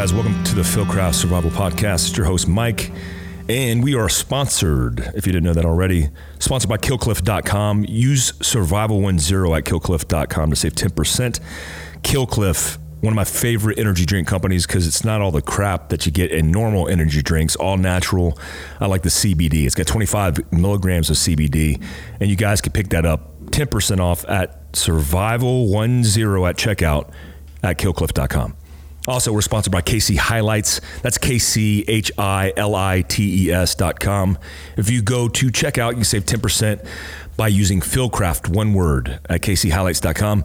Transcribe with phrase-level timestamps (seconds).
[0.00, 0.14] guys?
[0.14, 2.08] Welcome to the Fieldcraft Survival Podcast.
[2.08, 2.90] It's your host, Mike,
[3.50, 6.08] and we are sponsored, if you didn't know that already,
[6.38, 7.84] sponsored by KillCliff.com.
[7.86, 11.40] Use Survival10 at KillCliff.com to save 10%.
[12.00, 16.06] KillCliff, one of my favorite energy drink companies because it's not all the crap that
[16.06, 18.38] you get in normal energy drinks, all natural.
[18.80, 19.66] I like the CBD.
[19.66, 21.78] It's got 25 milligrams of CBD,
[22.20, 27.12] and you guys can pick that up 10% off at Survival10 at checkout
[27.62, 28.56] at KillCliff.com.
[29.08, 30.80] Also, we're sponsored by KC HiLiTES.
[31.02, 32.14] That's K-C-H-I-L-I-T-E-S
[33.74, 34.38] dot com.
[34.76, 36.86] If you go to checkout, you save 10%
[37.36, 40.44] by using Fieldcraft, one word, at KCHiLiTES.com.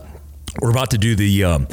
[0.62, 1.68] We're about to do the um,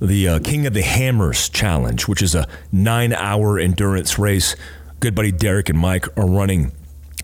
[0.00, 4.56] the uh, King of the Hammers challenge, which is a nine-hour endurance race.
[5.00, 6.72] Good buddy Derek and Mike are running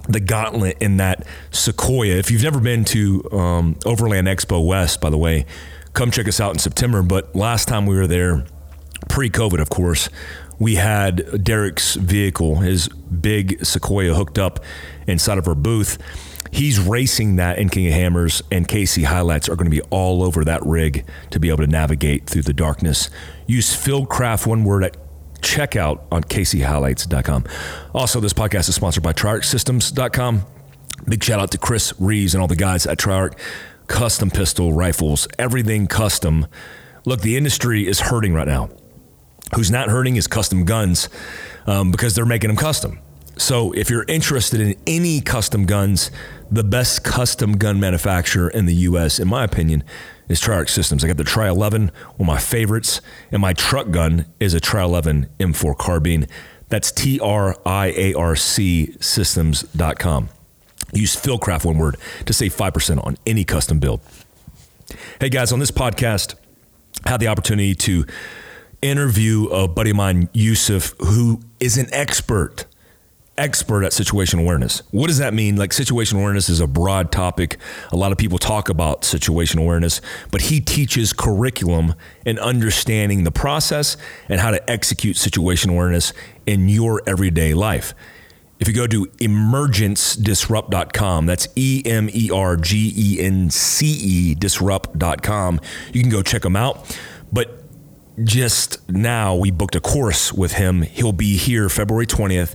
[0.09, 2.15] the gauntlet in that Sequoia.
[2.17, 5.45] If you've never been to um, Overland Expo West, by the way,
[5.93, 7.03] come check us out in September.
[7.03, 8.45] But last time we were there,
[9.09, 10.09] pre COVID, of course,
[10.59, 14.61] we had Derek's vehicle, his big Sequoia, hooked up
[15.07, 15.99] inside of our booth.
[16.51, 20.23] He's racing that in King of Hammers, and KC HiLiTES are going to be all
[20.23, 23.11] over that rig to be able to navigate through the darkness.
[23.47, 24.97] Use Fieldcraft, one word, at
[25.41, 27.45] checkout on KCHiLiTES.com.
[27.95, 30.43] Also, this podcast is sponsored by TriArcSystems.com.
[31.07, 33.39] Big shout out to Chris Reeves and all the guys at TriArc.
[33.87, 36.47] Custom pistol rifles, everything custom.
[37.05, 38.69] Look, the industry is hurting right now.
[39.55, 41.09] Who's not hurting is custom guns
[41.67, 43.01] um, because they're making them custom.
[43.37, 46.11] So if you're interested in any custom guns,
[46.51, 49.85] the best custom gun manufacturer in the U.S., in my opinion,
[50.29, 51.05] is Triarc Systems.
[51.05, 54.61] I got the Tri 11, one of my favorites, and my truck gun is a
[54.61, 56.27] Tri 11 M4 carbine.
[56.69, 60.29] That's T R I A R C systems.com.
[60.93, 64.01] Use Fieldcraft, one word, to save 5% on any custom build.
[65.21, 66.35] Hey guys, on this podcast,
[67.05, 68.05] I had the opportunity to
[68.83, 72.67] interview a buddy of mine, Yusuf, who is an expert
[73.39, 74.83] expert at situation awareness.
[74.91, 75.55] What does that mean?
[75.57, 77.57] Like situation awareness is a broad topic.
[77.93, 80.01] A lot of people talk about situation awareness,
[80.31, 81.95] but he teaches curriculum
[82.27, 83.97] and understanding the process
[84.29, 86.13] and how to execute situation awareness
[86.47, 87.95] in your everyday life.
[88.59, 94.35] If you go to emergencedisrupt.com, that's E M E R G E N C E
[94.35, 95.61] disrupt.com,
[95.93, 96.99] you can go check them out.
[97.33, 97.58] But
[98.25, 100.83] just now, we booked a course with him.
[100.83, 102.55] He'll be here February 20th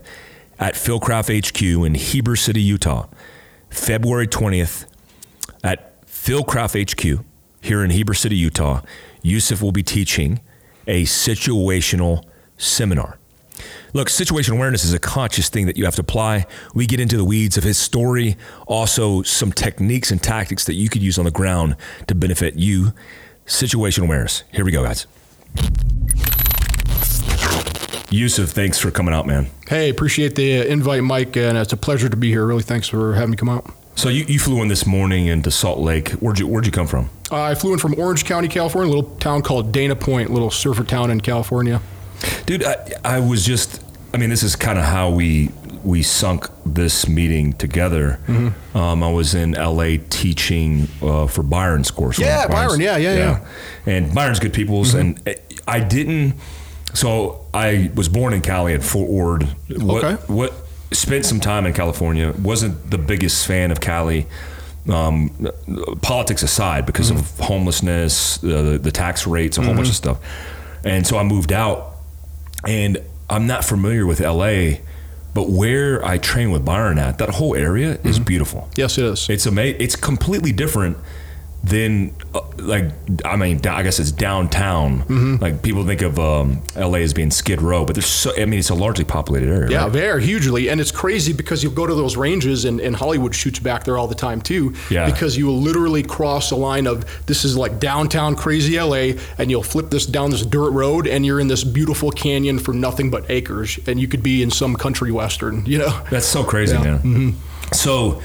[0.59, 3.07] at Fieldcraft HQ in Heber City, Utah.
[3.69, 4.85] February 20th
[5.63, 7.25] at Fieldcraft HQ
[7.61, 8.81] here in Heber City, Utah.
[9.21, 10.41] Yusuf will be teaching
[10.87, 12.23] a situational
[12.57, 13.17] seminar.
[13.93, 16.45] Look, situation awareness is a conscious thing that you have to apply.
[16.73, 18.37] We get into the weeds of his story,
[18.67, 21.75] also some techniques and tactics that you could use on the ground
[22.07, 22.93] to benefit you.
[23.45, 24.43] Situation awareness.
[24.51, 25.05] Here we go, guys.
[28.09, 29.47] Yusuf, thanks for coming out, man.
[29.67, 32.45] Hey, appreciate the invite, Mike, and it's a pleasure to be here.
[32.45, 33.65] Really, thanks for having me come out.
[33.95, 36.09] So you, you flew in this morning into Salt Lake.
[36.13, 37.09] Where'd you Where'd you come from?
[37.31, 40.51] Uh, I flew in from Orange County, California, a little town called Dana Point, little
[40.51, 41.81] surfer town in California.
[42.45, 43.82] Dude, I, I was just.
[44.13, 45.49] I mean, this is kind of how we
[45.83, 48.19] we sunk this meeting together.
[48.27, 48.77] Mm-hmm.
[48.77, 52.19] Um, I was in LA teaching uh, for Byron's course.
[52.19, 52.79] Yeah, Byron.
[52.79, 53.19] Yeah, yeah, yeah,
[53.85, 53.93] yeah.
[53.93, 55.27] And Byron's good people's, mm-hmm.
[55.27, 56.35] and I didn't.
[56.93, 59.43] So I was born in Cali at Fort Ord.
[59.69, 60.33] What, Okay.
[60.33, 60.53] What
[60.91, 62.33] spent some time in California.
[62.37, 64.27] Wasn't the biggest fan of Cali.
[64.89, 65.47] Um,
[66.01, 70.19] politics aside, because of homelessness, the, the tax rates, a whole bunch of stuff,
[70.83, 71.95] and so I moved out,
[72.67, 72.97] and
[73.29, 74.79] I'm not familiar with LA,
[75.33, 78.23] but where I train with Byron at, that whole area is mm-hmm.
[78.25, 78.69] beautiful.
[78.75, 79.29] Yes, it is.
[79.29, 79.81] It's amazing.
[79.81, 80.97] It's completely different
[81.63, 82.91] than uh, like
[83.23, 84.99] I mean I guess it's downtown.
[85.03, 85.35] Mm-hmm.
[85.37, 88.59] Like people think of um, LA as being Skid Row, but there's so I mean
[88.59, 89.71] it's a largely populated area.
[89.71, 89.91] Yeah, right?
[89.91, 93.59] very hugely, and it's crazy because you go to those ranges, and, and Hollywood shoots
[93.59, 94.73] back there all the time too.
[94.89, 95.09] Yeah.
[95.09, 99.49] Because you will literally cross a line of this is like downtown crazy LA, and
[99.49, 103.09] you'll flip this down this dirt road, and you're in this beautiful canyon for nothing
[103.09, 105.65] but acres, and you could be in some country western.
[105.65, 106.03] You know.
[106.11, 106.97] That's so crazy, Yeah.
[106.97, 107.25] Mm-hmm.
[107.25, 107.35] man.
[107.71, 108.21] So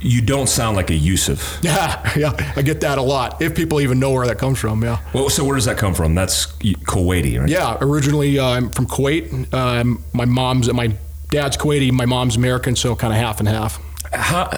[0.00, 1.58] you don't sound like a Yusuf.
[1.68, 3.42] Yeah, yeah, I get that a lot.
[3.42, 5.00] If people even know where that comes from, yeah.
[5.12, 6.14] Well, so where does that come from?
[6.14, 7.48] That's Kuwaiti, right?
[7.48, 9.52] Yeah, originally uh, I'm from Kuwait.
[9.52, 10.94] Um, my mom's my
[11.30, 13.80] dad's Kuwaiti, my mom's American, so kind of half and half.
[14.12, 14.50] How,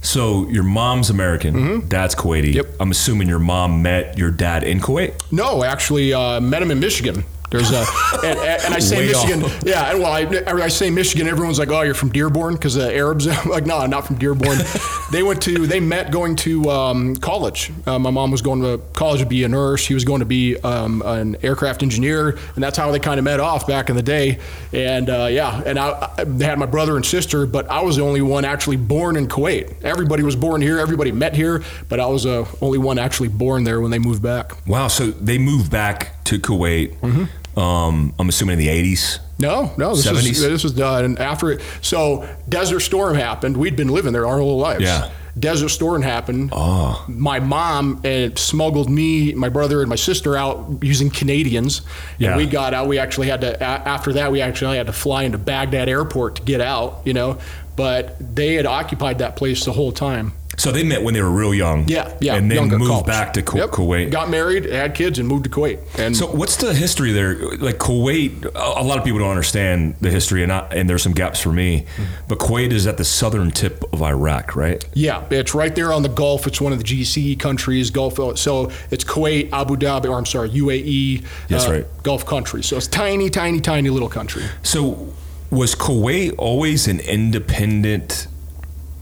[0.00, 2.48] so your mom's American, dad's Kuwaiti.
[2.48, 2.56] Mm-hmm.
[2.56, 2.66] Yep.
[2.80, 5.20] I'm assuming your mom met your dad in Kuwait.
[5.32, 7.24] No, actually, uh, met him in Michigan.
[7.50, 7.84] There's a,
[8.24, 9.62] and, and I say Way Michigan, off.
[9.64, 9.90] yeah.
[9.90, 13.26] And well, I, I say Michigan, everyone's like, oh, you're from Dearborn because the Arabs.
[13.28, 14.58] I'm like, no, I'm not from Dearborn.
[15.12, 17.72] they went to, they met going to um, college.
[17.86, 19.86] Uh, my mom was going to college to be a nurse.
[19.86, 23.24] He was going to be um, an aircraft engineer, and that's how they kind of
[23.24, 24.38] met off back in the day.
[24.72, 27.96] And uh, yeah, and I, I they had my brother and sister, but I was
[27.96, 29.82] the only one actually born in Kuwait.
[29.82, 30.78] Everybody was born here.
[30.78, 34.22] Everybody met here, but I was the only one actually born there when they moved
[34.22, 34.52] back.
[34.66, 34.88] Wow.
[34.88, 37.28] So they moved back to Kuwait.
[37.58, 39.18] Um, I'm assuming in the 80s.
[39.38, 40.30] No, no, this 70s?
[40.30, 41.60] is this was done after it.
[41.80, 43.56] So Desert Storm happened.
[43.56, 44.82] We'd been living there our whole lives.
[44.82, 45.10] Yeah.
[45.38, 46.50] Desert Storm happened.
[46.52, 47.04] Oh.
[47.08, 51.82] My mom uh, smuggled me, my brother, and my sister out using Canadians.
[52.18, 52.28] Yeah.
[52.28, 52.88] And we got out.
[52.88, 53.62] We actually had to.
[53.62, 57.02] After that, we actually had to fly into Baghdad Airport to get out.
[57.04, 57.38] You know,
[57.76, 60.32] but they had occupied that place the whole time.
[60.58, 61.88] So they met when they were real young.
[61.88, 62.34] Yeah, yeah.
[62.34, 63.06] And then moved college.
[63.06, 63.70] back to Ku- Yep.
[63.70, 64.10] Kuwait.
[64.10, 65.78] Got married, had kids, and moved to Kuwait.
[65.98, 67.36] And So what's the history there?
[67.58, 71.12] Like Kuwait, a lot of people don't understand the history, and I, and there's some
[71.14, 71.82] gaps for me.
[71.82, 72.02] Mm-hmm.
[72.28, 74.84] But Kuwait is at the southern tip of Iraq, right?
[74.94, 76.46] Yeah, it's right there on the Gulf.
[76.46, 78.18] It's one of the GCC countries, Gulf.
[78.38, 81.24] So it's Kuwait, Abu Dhabi, or I'm sorry, UAE.
[81.48, 81.86] That's right.
[82.02, 82.62] Gulf country.
[82.64, 84.42] So it's tiny, tiny, tiny little country.
[84.62, 85.12] So
[85.50, 88.26] was Kuwait always an independent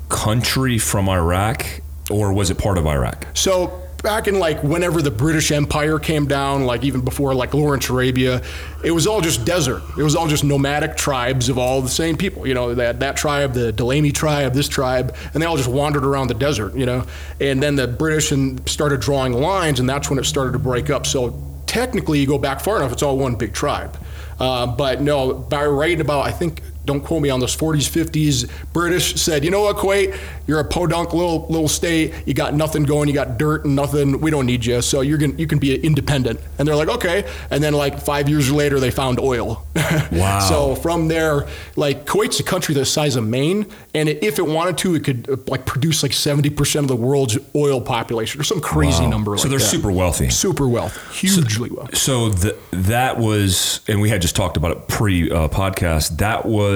[0.08, 1.66] country from Iraq,
[2.10, 3.26] or was it part of Iraq?
[3.34, 7.88] So back in like whenever the British Empire came down, like even before like Lawrence
[7.90, 8.42] Arabia,
[8.84, 9.82] it was all just desert.
[9.98, 12.46] It was all just nomadic tribes of all the same people.
[12.46, 16.04] You know, that that tribe, the Delaney tribe, this tribe, and they all just wandered
[16.04, 16.74] around the desert.
[16.74, 17.06] You know,
[17.40, 20.88] and then the British and started drawing lines, and that's when it started to break
[20.88, 21.06] up.
[21.06, 23.98] So technically, you go back far enough, it's all one big tribe.
[24.38, 27.54] Uh, but no, by right about I think don't quote me on this.
[27.56, 30.16] 40s 50s british said you know what kuwait?
[30.46, 32.14] You're a podunk little little state.
[32.24, 33.08] You got nothing going.
[33.08, 34.20] You got dirt and nothing.
[34.20, 34.80] We don't need you.
[34.82, 36.40] So you're gonna you can be independent.
[36.58, 37.28] And they're like okay.
[37.50, 39.64] And then like five years later they found oil.
[40.12, 40.40] Wow.
[40.40, 43.66] so from there like kuwait's a country the size of maine.
[43.94, 47.38] And it, if it wanted to it could like produce like 70% of the world's
[47.54, 49.10] oil population or some crazy Wow.
[49.10, 49.64] number So like they're that.
[49.64, 50.30] super wealthy.
[50.30, 51.00] super wealthy.
[51.26, 51.96] Hugely wealthy.
[51.96, 56.18] So the, that was, and we had just talked about it pre uh, podcast.
[56.18, 56.75] That was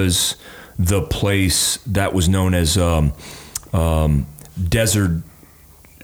[0.77, 3.13] the place that was known as um,
[3.73, 4.25] um,
[4.69, 5.21] Desert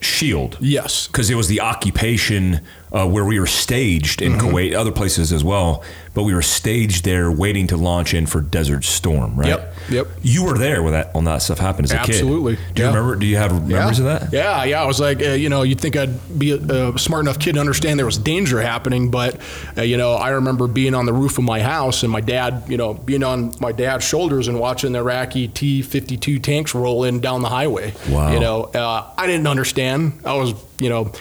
[0.01, 0.57] Shield.
[0.61, 2.61] yes because it was the occupation
[2.97, 4.47] uh, where we were staged in Mm-hmm.
[4.47, 5.83] Kuwait, other places as well.
[6.13, 9.35] But we were staged there, waiting to launch in for Desert Storm.
[9.39, 9.49] Right?
[9.49, 10.07] Yep, yep.
[10.23, 12.61] You were there when that when that stuff happened as a Absolutely, kid.
[12.61, 12.73] Absolutely.
[12.73, 12.95] Do you yeah.
[12.95, 13.15] remember?
[13.15, 14.33] Do you have memories of that?
[14.33, 14.81] Yeah, yeah.
[14.81, 17.53] I was like, uh, you know, you'd think I'd be a, a smart enough kid
[17.53, 19.39] to understand there was danger happening, but
[19.77, 22.63] uh, you know, I remember being on the roof of my house and my dad,
[22.67, 27.19] you know, being on my dad's shoulders and watching the Iraqi T-52 tanks roll in
[27.19, 27.93] down the highway.
[28.09, 28.33] Wow.
[28.33, 30.21] You know, uh, I didn't understand.
[30.25, 31.11] I was, you know.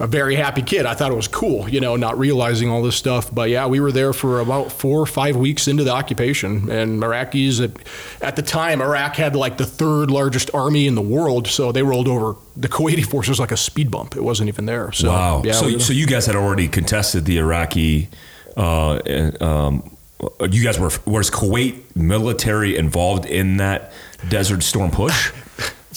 [0.00, 0.86] A very happy kid.
[0.86, 3.34] I thought it was cool, you know, not realizing all this stuff.
[3.34, 7.02] But yeah, we were there for about four or five weeks into the occupation, and
[7.02, 7.72] Iraqis at,
[8.22, 11.82] at the time, Iraq had like the third largest army in the world, so they
[11.82, 14.14] rolled over the Kuwaiti forces like a speed bump.
[14.14, 14.92] It wasn't even there.
[14.92, 15.42] So wow.
[15.44, 18.08] yeah, so we- so you guys had already contested the Iraqi.
[18.56, 19.00] Uh,
[19.40, 19.96] um,
[20.48, 23.92] you guys were was Kuwait military involved in that
[24.28, 25.32] Desert Storm push?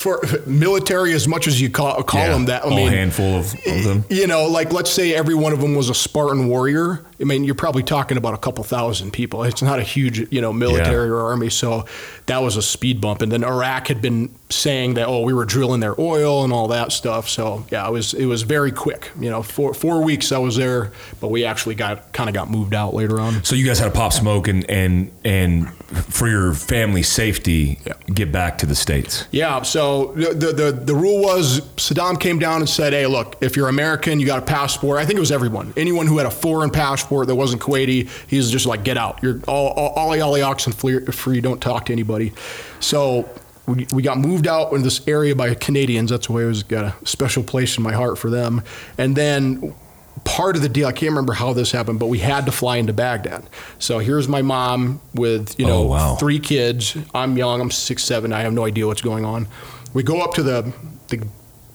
[0.01, 2.65] For military as much as you call, call them that.
[2.65, 4.05] I mean, handful of, of them.
[4.09, 7.05] you know, like let's say every one of them was a Spartan warrior.
[7.19, 9.43] I mean, you're probably talking about a couple thousand people.
[9.43, 11.13] It's not a huge, you know, military Yeah.
[11.13, 11.49] or army.
[11.51, 11.85] So
[12.25, 13.21] that was a speed bump.
[13.21, 16.67] And then Iraq had been saying that, oh, we were drilling their oil and all
[16.69, 17.29] that stuff.
[17.29, 19.11] So yeah, it was it was very quick.
[19.19, 22.49] You know, four four weeks I was there, but we actually got kind of got
[22.49, 23.43] moved out later on.
[23.43, 27.93] So you guys had to pop smoke and and and for your family's safety, Yeah.
[28.13, 29.25] get back to the states.
[29.31, 29.61] Yeah.
[29.63, 33.67] So the, the the rule was Saddam came down and said, "Hey, look, if you're
[33.69, 34.99] American, you got a passport.
[34.99, 38.09] I think it was everyone, anyone who had a foreign passport that wasn't Kuwaiti.
[38.27, 39.19] He's just like, get out.
[39.21, 41.41] You're all all, all, all oxen free, free.
[41.41, 42.33] Don't talk to anybody."
[42.79, 43.29] So.
[43.67, 46.09] We, we got moved out in this area by Canadians.
[46.09, 48.63] That's why I was got a special place in my heart for them.
[48.97, 49.75] And then
[50.23, 52.77] part of the deal, I can't remember how this happened, but we had to fly
[52.77, 53.43] into Baghdad.
[53.79, 56.15] So here's my mom with, you know, Oh, wow.
[56.15, 56.95] three kids.
[57.13, 57.59] I'm young.
[57.61, 58.31] I'm six, seven.
[58.33, 59.47] I have no idea what's going on.
[59.93, 60.73] We go up to the
[61.09, 61.27] the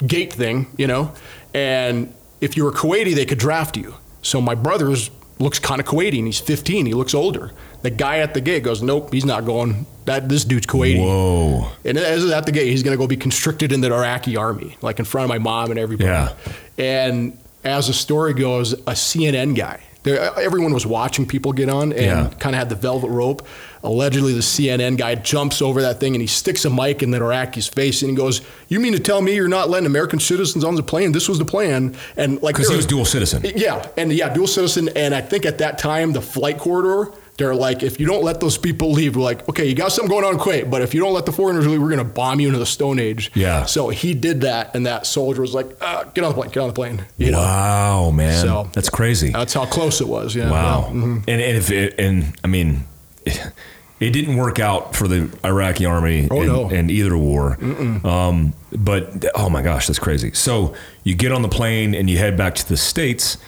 [0.06, 1.12] gate thing, you know,
[1.54, 3.94] and if you were Kuwaiti, they could draft you.
[4.22, 6.86] So my brother's looks kind of Kuwaiti, and he's 15.
[6.86, 7.52] He looks older.
[7.82, 9.84] The guy at the gate goes, "Nope, he's not going.
[10.06, 11.68] That this dude's Kuwaiti." Whoa.
[11.84, 14.76] And as at the gate, he's going to go be constricted in the Iraqi army,
[14.80, 16.08] like in front of my mom and everybody.
[16.08, 16.32] Yeah.
[16.78, 17.36] And
[17.66, 22.00] as the story goes, a CNN guy There, everyone was watching people get on and
[22.00, 22.30] Yeah.
[22.38, 23.44] kind of had the velvet rope.
[23.82, 27.18] Allegedly, the CNN guy jumps over that thing and he sticks a mic in the
[27.18, 30.62] Iraqi's face and he goes, "You mean to tell me you're not letting American citizens
[30.62, 31.10] on the plane?
[31.10, 33.42] This was the plan." And like Because he was dual citizen.
[33.56, 34.88] yeah, and yeah, dual citizen.
[34.94, 38.40] And I think at that time, the flight corridor, they're like, if you don't let
[38.40, 40.94] those people leave, we're like, okay, you got something going on in Kuwait, but if
[40.94, 43.30] you don't let the foreigners leave, we're going to bomb you into the Stone Age.
[43.34, 43.66] Yeah.
[43.66, 46.60] So he did that, and that soldier was like, uh, get on the plane, get
[46.60, 47.04] on the plane.
[47.18, 49.30] You know, Wow, man, So- that's crazy.
[49.30, 50.34] that's how close it was.
[50.34, 50.50] Yeah.
[50.50, 50.86] Wow.
[50.88, 50.94] Yeah.
[51.00, 51.16] Mhm.
[51.28, 52.84] And and if it, and I mean,
[53.26, 56.68] it didn't work out for the Iraqi army Oh, in, no.
[56.68, 57.58] in either war.
[58.04, 60.32] Um, but oh my gosh, that's crazy.
[60.34, 60.74] So
[61.04, 63.38] you get on the plane and you head back to the states,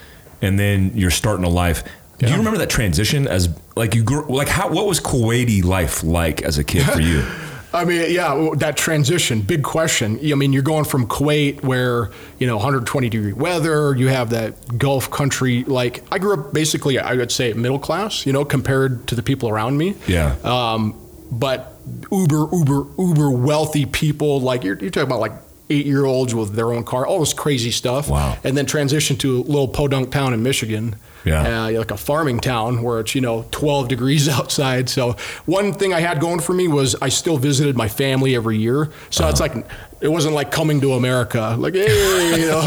[0.40, 1.84] and then you're starting a life.
[2.18, 6.02] Do you remember that transition as like you grew like how what was Kuwaiti life
[6.02, 7.24] like as a kid for you?
[7.72, 10.18] I mean, yeah, that transition, big question.
[10.24, 14.78] I mean, you're going from Kuwait, where you know 120 degree weather, you have that
[14.78, 15.64] Gulf country.
[15.64, 18.24] Like, I grew up basically, I would say, middle class.
[18.24, 19.96] You know, compared to the people around me.
[20.06, 20.36] Yeah.
[20.44, 20.98] Um,
[21.30, 21.76] but
[22.10, 24.40] uber, uber, uber wealthy people.
[24.40, 25.32] Like you're, you're talking about like
[25.70, 28.08] eight year olds with their own car, all this crazy stuff.
[28.08, 28.38] Wow.
[28.44, 30.96] And then transition to a little podunk town in Michigan.
[31.28, 31.64] Yeah.
[31.66, 34.88] Uh, like a farming town where it's you know 12 degrees outside.
[34.88, 35.12] So
[35.46, 38.90] one thing I had going for me was I still visited my family every year.
[39.10, 39.54] So it's like
[40.00, 41.56] it wasn't like coming to America.
[41.58, 42.60] Like hey, you know,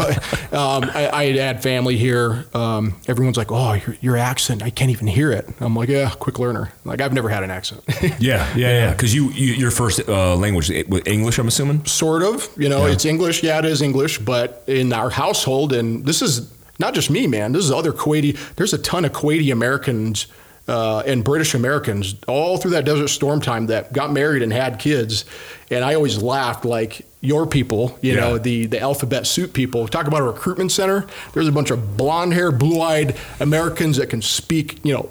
[0.58, 2.44] um, I, I had family here.
[2.54, 5.48] Um, everyone's like, oh, your, your accent, I can't even hear it.
[5.60, 6.70] I'm like, yeah, quick learner.
[6.84, 7.82] Like I've never had an accent.
[8.18, 8.90] Yeah, yeah, yeah.
[8.92, 11.84] Because you, you your first uh, language was English, I'm assuming.
[11.86, 12.48] sort of.
[12.56, 12.92] You know, Yeah.
[12.92, 13.42] it's English.
[13.42, 14.18] Yeah, it is English.
[14.18, 17.52] But in our household, and this is not just me, man.
[17.52, 18.36] This is other Kuwaiti.
[18.56, 20.26] There's a ton of Kuwaiti Americans
[20.68, 24.78] uh, and British Americans all through that Desert Storm time that got married and had
[24.78, 25.24] kids.
[25.70, 28.20] And I always laughed like your people, you Yeah.
[28.20, 29.86] know, the the alphabet soup people.
[29.88, 31.06] Talk about a recruitment center.
[31.34, 35.08] There's a bunch of blonde hair, blue eyed Americans that can speak, you know,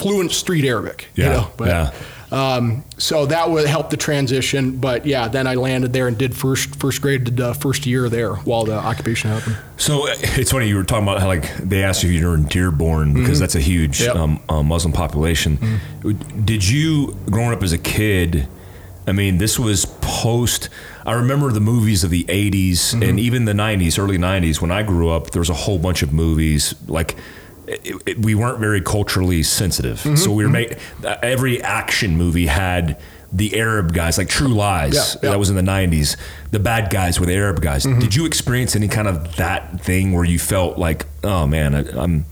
[0.00, 1.08] fluent street Arabic.
[1.14, 1.92] Yeah, You know, but, yeah.
[2.32, 4.76] Um, so that would help the transition.
[4.76, 8.08] But yeah, then I landed there and did first first grade, did uh, first year
[8.08, 9.56] there while the occupation happened.
[9.78, 12.34] So uh, it's funny you were talking about how like they asked you if you're
[12.36, 14.04] in Dearborn because that's a huge Mm-hmm.
[14.18, 14.28] Yep.
[14.28, 14.50] Mm-hmm.
[14.52, 15.80] um, uh, Muslim population.
[16.44, 18.46] Did you growing up as a kid?
[19.08, 20.68] I mean, this was post.
[21.04, 23.02] I remember the movies of the '80s Mm-hmm.
[23.02, 24.60] and even the '90s, early '90s.
[24.60, 27.16] When I grew up, there was a whole bunch of movies like.
[27.84, 30.16] It, it- we weren't very culturally sensitive, Mm-hmm.
[30.16, 30.76] so we were made.
[31.22, 32.98] Every action movie had
[33.32, 34.94] the Arab guys, like True Lies.
[34.94, 35.30] Yeah, yeah.
[35.30, 36.16] That was in the '90s.
[36.50, 37.84] The bad guys were the Arab guys.
[37.86, 38.00] Mm-hmm.
[38.00, 41.80] Did you experience any kind of that thing where you felt like, oh man, I,
[42.02, 42.24] I'm.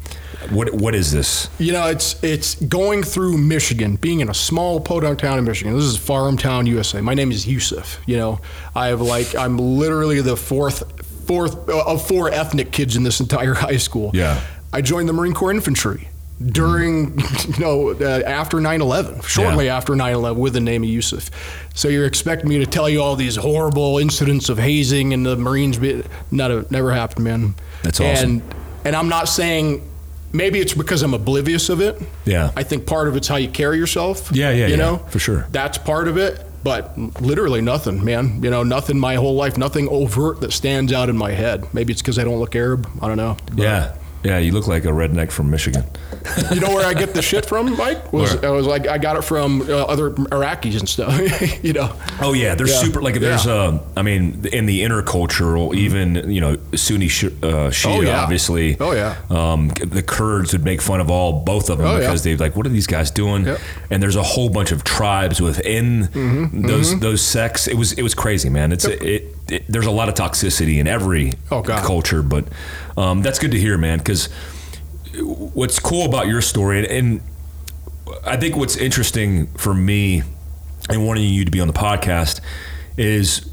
[0.51, 1.49] What what is this?
[1.59, 5.75] You know, it's it's going through Michigan, being in a small podunk town in Michigan.
[5.75, 7.01] This is farm town, USA.
[7.01, 8.01] My name is Yusuf.
[8.07, 8.41] You know,
[8.75, 10.83] I have like I'm literally the fourth
[11.27, 14.11] fourth uh, of four ethnic kids in this entire high school.
[14.15, 14.41] Yeah.
[14.73, 16.09] I joined the Marine Corps Infantry
[16.45, 19.77] during, you know, uh, after 9/11, shortly Yeah.
[19.77, 21.31] after 9/11, with the name of Yusuf.
[21.75, 25.37] So you're expecting me to tell you all these horrible incidents of hazing and the
[25.37, 25.79] Marines?
[25.79, 27.55] Be, not a, never happened, man.
[27.83, 28.31] That's awesome.
[28.31, 28.43] And
[28.85, 29.83] and I'm not saying.
[30.31, 31.99] Maybe it's because I'm oblivious of it.
[32.27, 32.51] Yeah.
[32.55, 34.31] I think part of it's how you carry yourself.
[34.31, 35.47] Yeah, yeah, You yeah, know, for sure.
[35.53, 36.45] That's part of it.
[36.63, 38.43] But literally nothing, man.
[38.43, 41.65] You know, nothing my whole life, nothing overt that stands out in my head.
[41.73, 42.87] Maybe it's because I don't look Arab.
[43.01, 43.39] I don't know.
[43.47, 43.93] But- Yeah,
[44.25, 44.39] yeah.
[44.39, 45.85] You look like a redneck from Michigan.
[46.53, 48.13] you know where I get the shit from, Mike?
[48.13, 48.47] Was Where?
[48.47, 51.63] I was like I got it from uh, other Iraqis and stuff.
[51.65, 51.95] you know.
[52.21, 52.81] Oh yeah, they're Yeah.
[52.81, 53.01] super.
[53.03, 53.79] Like if there's Yeah.
[53.79, 58.21] a, I mean, in the intercultural, even you know, Sunni sh- uh, Shia, Oh, yeah.
[58.23, 58.77] obviously.
[58.81, 59.17] Oh, yeah.
[59.31, 61.99] Um, the Kurds would make fun of all both of them Oh, yeah.
[62.01, 63.47] because they're like, what are these guys doing?
[63.47, 63.61] Yep.
[63.91, 67.69] And there's a whole bunch of tribes within Mm-hmm, those those sects.
[67.69, 68.73] It was it was crazy, man.
[68.73, 69.37] It's it, it,
[69.69, 72.47] There's a lot of toxicity in every Oh, culture, but
[72.97, 73.99] um, that's good to hear, man.
[73.99, 74.27] Because
[75.21, 77.21] what's cool about your story, and, and
[78.25, 80.23] I think what's interesting for me
[80.91, 82.41] and wanting you to be on the podcast
[82.97, 83.49] is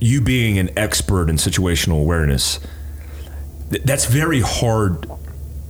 [0.00, 2.60] you being an expert in situational awareness.
[3.70, 5.08] Th- That's very hard.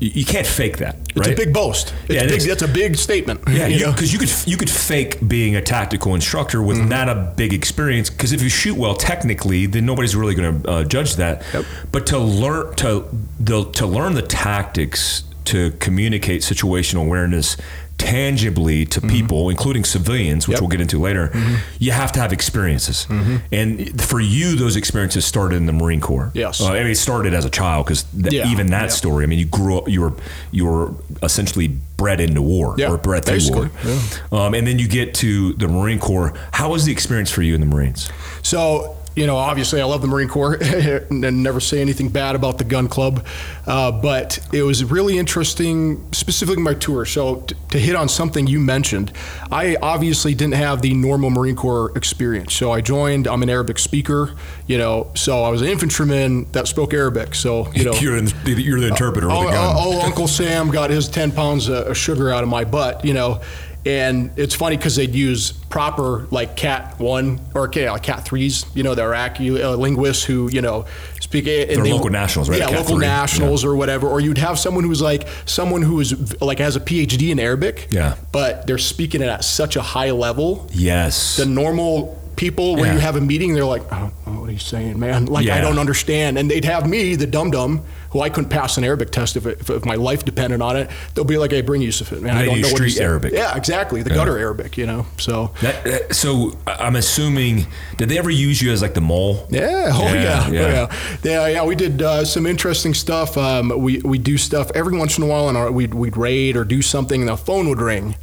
[0.03, 1.33] You you can't fake that, It's right?
[1.33, 1.95] a big boast.
[2.09, 3.41] It's Yeah, big, that's a big statement.
[3.49, 6.89] Yeah, you because you, could you could fake being a tactical instructor with Mm-hmm.
[6.89, 8.11] not a big experience.
[8.11, 11.45] Because if you shoot well technically, then nobody's really going to uh, judge that.
[11.55, 11.65] Yep.
[11.93, 13.05] But to learn to
[13.39, 17.57] the to learn the tactics to communicate situational awareness
[18.03, 20.53] tangibly to people, including civilians, which Mm-hmm.
[20.53, 20.59] Yep.
[20.59, 20.65] Mm-hmm.
[20.65, 21.31] we'll get into later,
[21.79, 23.07] you have to have experiences.
[23.51, 26.31] And for you, those experiences started in the Marine Corps.
[26.35, 26.61] Yes.
[26.61, 28.89] Uh, I mean, it started as a child because Yeah, even that yeah.
[28.89, 29.25] story.
[29.25, 29.89] I mean, you grew up.
[29.89, 30.13] You were
[30.51, 30.93] you were
[31.23, 33.67] essentially bred into war Yeah, or bred through war.
[33.69, 36.33] basically, Um, and then you get to the Marine Corps.
[36.53, 38.11] How was the experience for you in the Marines?
[38.43, 42.59] So you know, obviously, I love the Marine Corps and never say anything bad about
[42.59, 43.25] the gun club.
[43.67, 47.05] Uh, but it was really interesting, specifically my tour.
[47.05, 49.13] So, t- to hit on something you mentioned,
[49.51, 52.55] I obviously didn't have the normal Marine Corps experience.
[52.55, 54.35] So, I joined, I'm an Arabic speaker,
[54.67, 57.35] you know, so I was an infantryman that spoke Arabic.
[57.35, 59.77] So, you know, you're, in, you're the interpreter oh, the gun.
[59.77, 63.13] oh, oh, Uncle Sam got his 10 pounds of sugar out of my butt, you
[63.15, 63.41] know.
[63.85, 68.65] And it's funny because they'd use proper like Cat one or okay, like Cat threes,
[68.75, 70.85] you know, the Iraqi uh, linguists who you know
[71.21, 71.47] speak.
[71.49, 72.61] And They're local nationals, right?
[72.61, 73.07] Yeah, Cat local three.
[73.07, 74.07] nationals or whatever.
[74.09, 77.89] Or you'd have someone who's like someone who is like has a PhD in Arabic.
[77.91, 78.15] Yeah.
[78.31, 80.69] But they're speaking it at such a high level.
[80.73, 81.37] Yes.
[81.37, 82.95] The normal people when Yeah.
[82.95, 85.27] you have a meeting, they're like, I don't know what he's saying, man.
[85.27, 85.57] Like Yeah.
[85.57, 86.39] I don't understand.
[86.39, 89.47] And they'd have me, the dum dum, who I couldn't pass an Arabic test if,
[89.47, 90.91] it, if, my life depended on it.
[91.15, 92.37] They'll be like, "Hey, bring Yusuf in, man.
[92.37, 93.33] I don't know what he's street saying." Arabic.
[93.33, 94.03] Yeah, exactly.
[94.03, 95.07] The gutter Arabic, you know.
[95.19, 97.67] So That, that- so I- I'm assuming,
[97.97, 99.47] did they ever use you as like the mole?
[99.51, 100.51] Yeah, oh Yeah, yeah, yeah.
[100.51, 100.89] yeah, yeah,
[101.25, 101.47] yeah.
[101.49, 103.37] yeah, We did uh, some interesting stuff.
[103.37, 106.57] Um, we we do stuff every once in a while, and our, we'd we'd raid
[106.57, 108.17] or do something, and the phone would ring,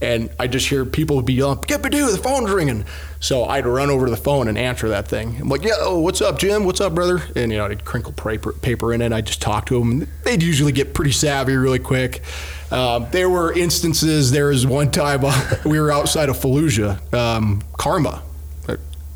[0.00, 2.84] and I just hear people would be yelling, "Get Badu, the phone's ringing!"
[3.20, 5.36] So I'd run over to the phone and answer that thing.
[5.40, 6.64] I'm like, "Yeah, oh, what's up, Jim?
[6.64, 9.12] What's up, brother?" And you know, I'd crinkle paper paper in it.
[9.12, 10.06] I'd just talk to them.
[10.24, 12.22] They'd usually get pretty savvy really quick.
[12.70, 14.30] Um, there were instances.
[14.30, 18.22] There was one time uh, we were outside of Fallujah, um, Karma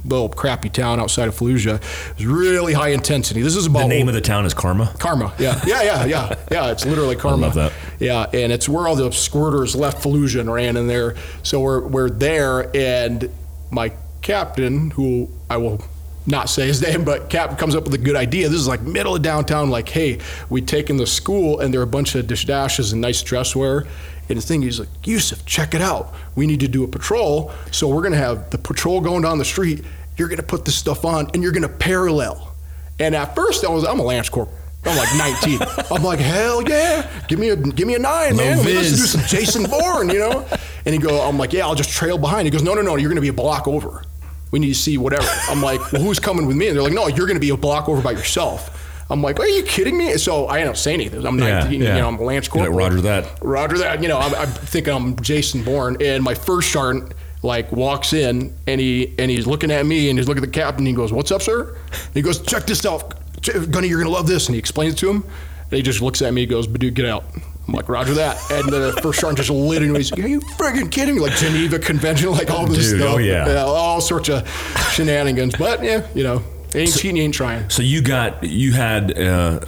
[0.04, 1.76] a little crappy town outside of Fallujah.
[2.10, 3.42] It was really high intensity.
[3.42, 4.92] This is about The name of the town is Karma.
[4.98, 5.32] Karma.
[5.38, 6.70] Yeah, yeah, yeah, yeah, yeah.
[6.70, 7.42] It's literally Karma.
[7.42, 7.72] love that.
[8.00, 11.16] Yeah, and it's where all the squirters left Fallujah and ran in there.
[11.42, 13.30] So we're we're there, and
[13.72, 15.82] my captain, who I will
[16.26, 18.48] not say his name, but Captain comes up with a good idea.
[18.48, 19.70] This is like middle of downtown.
[19.70, 23.00] Like, hey, we'd taken the school, and there are a bunch of dish dashes and
[23.00, 23.86] nice dress wear.
[24.28, 26.14] And the thing, he's like, Yusuf, check it out.
[26.36, 27.52] We need to do a patrol.
[27.70, 29.84] So we're going to have the patrol going down the street.
[30.16, 32.54] You're going to put this stuff on, and you're going to parallel.
[32.98, 34.48] And at first, I was, I'm a Lance Corp.
[34.84, 35.58] I'm like 19.
[35.90, 38.58] I'm like, hell yeah, give me a give me a nine, man.
[38.58, 38.96] Let's Viz.
[38.98, 40.46] do some Jason Bourne, you know.
[40.84, 42.46] And he go, I'm like, yeah, I'll just trail behind.
[42.46, 44.02] He goes, no, no, no, you're going to be a block over.
[44.50, 45.26] We need to see whatever.
[45.48, 46.66] I'm like, well, who's coming with me?
[46.68, 48.78] And they're like, no, you're going to be a block over by yourself.
[49.08, 50.16] I'm like, are you kidding me?
[50.18, 51.24] So I don't say anything.
[51.26, 52.76] I'm 19, Yeah, you know, I'm a Lance Corporal.
[52.76, 53.38] Roger that.
[53.40, 54.02] Roger that.
[54.02, 57.12] You know, I'm, I'm thinking I'm Jason Bourne, and my first sergeant
[57.44, 60.52] like walks in and he and he's looking at me and he's looking at the
[60.52, 60.80] captain.
[60.80, 63.88] And he goes, "What's up, sir?" And he goes, "Check this out, Gunny.
[63.88, 65.24] You're gonna love this." And he explains it to him.
[65.24, 66.42] And he just looks at me.
[66.42, 67.24] and goes, "But dude, get out."
[67.68, 70.00] I'm like, "Roger that." And the first sergeant just lit into me.
[70.00, 73.14] He's like, "Are you friggin' kidding me?" Like Geneva Convention, like all this Dude, stuff.
[73.14, 73.62] oh, yeah.
[73.64, 74.48] all sorts of
[74.92, 75.54] shenanigans.
[75.56, 76.42] But yeah, you know,
[76.74, 77.68] ain't cheating, ain't trying.
[77.70, 79.60] So you got you had uh,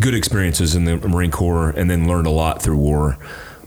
[0.00, 3.16] good experiences in the Marine Corps, and then learned a lot through war.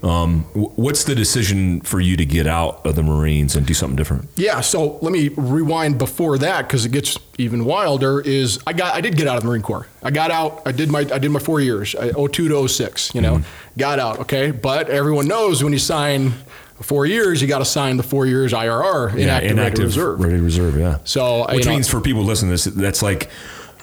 [0.04, 3.96] Um, what's the decision for you to get out of the Marines and do something
[3.96, 4.30] different?
[4.36, 8.22] Yeah, so let me rewind before that because it gets even wilder.
[8.22, 9.88] Is I got I did get out of the Marine Corps.
[10.04, 10.62] I got out.
[10.66, 13.14] I did my I did my four years, I- 02 to 06.
[13.16, 13.80] You know, Mm-hmm.
[13.80, 14.20] got out.
[14.20, 16.34] Okay, but everyone knows when you sign
[16.82, 20.20] four years, you got to sign the four years IRR, inactive, ready reserve.
[20.20, 21.00] ready reserve, yeah.
[21.06, 23.30] So, which you know- means for people listening to this, that's like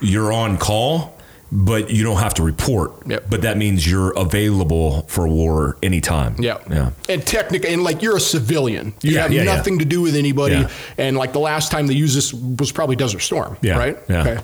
[0.01, 1.14] you're on call,
[1.53, 2.93] but you don't have to report.
[3.07, 3.27] Yep.
[3.31, 6.37] But that means you're available for war anytime.
[6.41, 6.59] Yeah.
[6.71, 6.91] yeah.
[7.09, 8.95] And technically, and like you're a civilian.
[9.03, 9.55] You Yeah, have yeah, yeah.
[9.57, 10.57] nothing to do with anybody.
[10.57, 10.71] Yeah.
[10.99, 13.57] And like the last time they used this was probably Desert Storm.
[13.63, 13.97] Yeah, Right?
[14.09, 14.21] yeah.
[14.21, 14.41] Okay.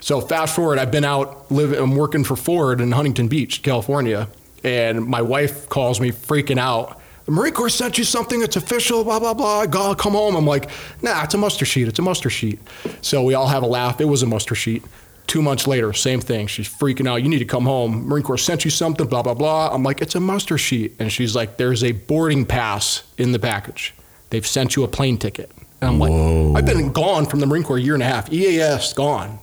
[0.00, 4.28] So fast forward, I've been out living, I'm working for Ford in Huntington Beach, California.
[4.64, 7.00] And my wife calls me freaking out.
[7.26, 9.60] The Marine Corps sent you something, it's official, blah, blah, blah.
[9.60, 10.36] I gotta come home.
[10.36, 10.70] I'm like,
[11.02, 11.86] nah, it's a muster sheet.
[11.88, 12.58] It's a muster sheet.
[13.02, 14.00] So we all have a laugh.
[14.00, 14.82] It was a muster sheet.
[15.30, 16.48] Two months later, same thing.
[16.48, 17.22] She's freaking out.
[17.22, 18.08] You need to come home.
[18.08, 19.72] Marine Corps sent you something, blah, blah, blah.
[19.72, 20.96] I'm like, it's a muster sheet.
[20.98, 23.94] And she's like, there's a boarding pass in the package.
[24.30, 25.52] They've sent you a plane ticket.
[25.80, 26.48] And I'm Whoa.
[26.50, 28.32] like, I've been gone from the Marine Corps a year and a half.
[28.32, 29.38] EAS gone.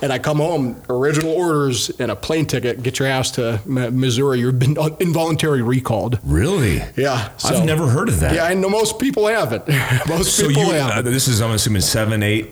[0.00, 2.82] And I come home, original orders and a plane ticket.
[2.82, 4.40] Get your ass to Missouri.
[4.40, 6.20] You've been involuntarily recalled.
[6.24, 6.80] Really?
[6.96, 8.34] Yeah, so- I've never heard of that.
[8.34, 9.68] Yeah, I know most people haven't.
[10.08, 11.12] most So people you, uh, haven't.
[11.12, 12.48] this is I'm assuming seven, eight,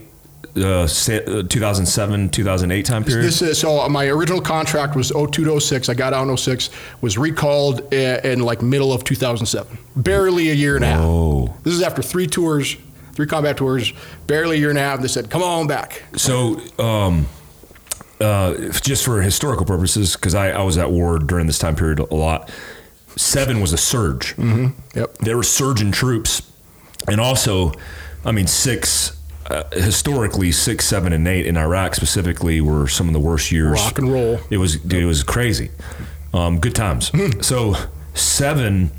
[0.57, 3.25] uh, uh, 2007, 2008 time period.
[3.25, 3.89] This is so.
[3.89, 5.89] My original contract was 02 to 06.
[5.89, 6.71] I got out in 06.
[7.01, 9.79] Was recalled in, in like middle of 2007.
[9.97, 11.63] Barely a year and a half.
[11.63, 12.77] This is after three tours,
[13.13, 13.93] three combat tours.
[14.27, 15.01] Barely a year and a half.
[15.01, 17.27] They said, "Come on back." So, um,
[18.21, 21.99] uh, just for historical purposes, because I, I was at war during this time period
[21.99, 22.51] a lot.
[23.17, 24.35] Seven was a surge.
[24.39, 25.19] Yep.
[25.19, 26.43] There were surgeon troops,
[27.09, 27.73] and also,
[28.25, 29.13] I mean, six.
[29.51, 33.73] Uh, historically, six, seven, and eight in Iraq specifically were some of the worst years.
[33.81, 34.41] Rock and roll.
[34.51, 35.71] It was dude, it was crazy.
[36.35, 37.11] Um, good times.
[37.47, 37.75] so
[38.15, 38.91] seven,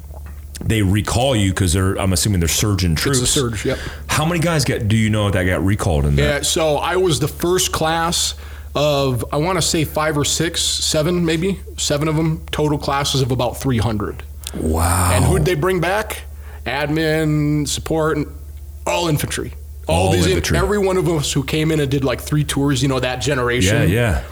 [0.62, 1.96] they recall you because they're.
[1.96, 3.22] I'm assuming they're surgeon troops.
[3.22, 3.66] It's a surge.
[3.66, 3.78] Yep.
[4.08, 4.88] How many guys get?
[4.88, 6.22] Do you know that got recalled in that?
[6.22, 8.36] Yeah, so I was the first class
[8.78, 13.22] of I want to say five or six, seven maybe, seven of them total classes
[13.22, 14.24] of about 300.
[14.54, 15.12] Wow.
[15.14, 16.22] And who'd they bring back?
[16.66, 18.28] Admin, support, and
[18.86, 19.54] all infantry.
[19.88, 20.58] All, All these, infantry.
[20.58, 23.18] every one of us who came in and did like three tours, you know, that
[23.18, 23.90] generation.
[23.90, 24.24] Yeah, yeah.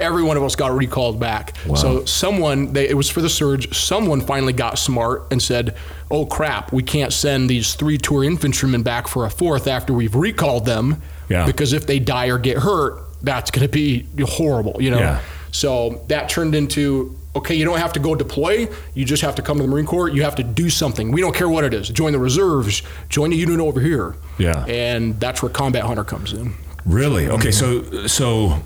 [0.00, 1.56] Every one of us got recalled back.
[1.66, 1.74] Wow.
[1.76, 3.74] So someone, they, it was for the surge.
[3.76, 5.76] Someone finally got smart and said,
[6.10, 10.14] "Oh crap, we can't send these three tour infantrymen back for a fourth after we've
[10.14, 11.46] recalled them, Yeah.
[11.46, 14.98] because if they die or get hurt, that's going to be horrible." You know.
[14.98, 15.20] Yeah.
[15.52, 18.68] So that turned into okay, you don't have to go deploy.
[18.94, 20.08] You just have to come to the Marine Corps.
[20.08, 21.10] You have to do something.
[21.12, 21.88] We don't care what it is.
[21.88, 22.82] Join the reserves.
[23.08, 24.14] Join the unit over here.
[24.38, 24.64] Yeah.
[24.66, 26.54] And that's where Combat Hunter comes in.
[26.86, 27.28] Really?
[27.28, 27.50] Okay.
[27.50, 28.60] So so.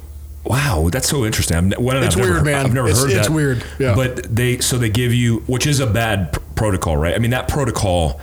[0.45, 1.57] Wow, that's so interesting.
[1.59, 2.65] I'm, It's I've never, weird, man.
[2.67, 3.21] I've never It's- heard it's that.
[3.27, 3.95] It's weird, yeah.
[3.95, 7.15] But they so they give you, which is a bad pr- protocol, right?
[7.15, 8.19] I mean, that protocol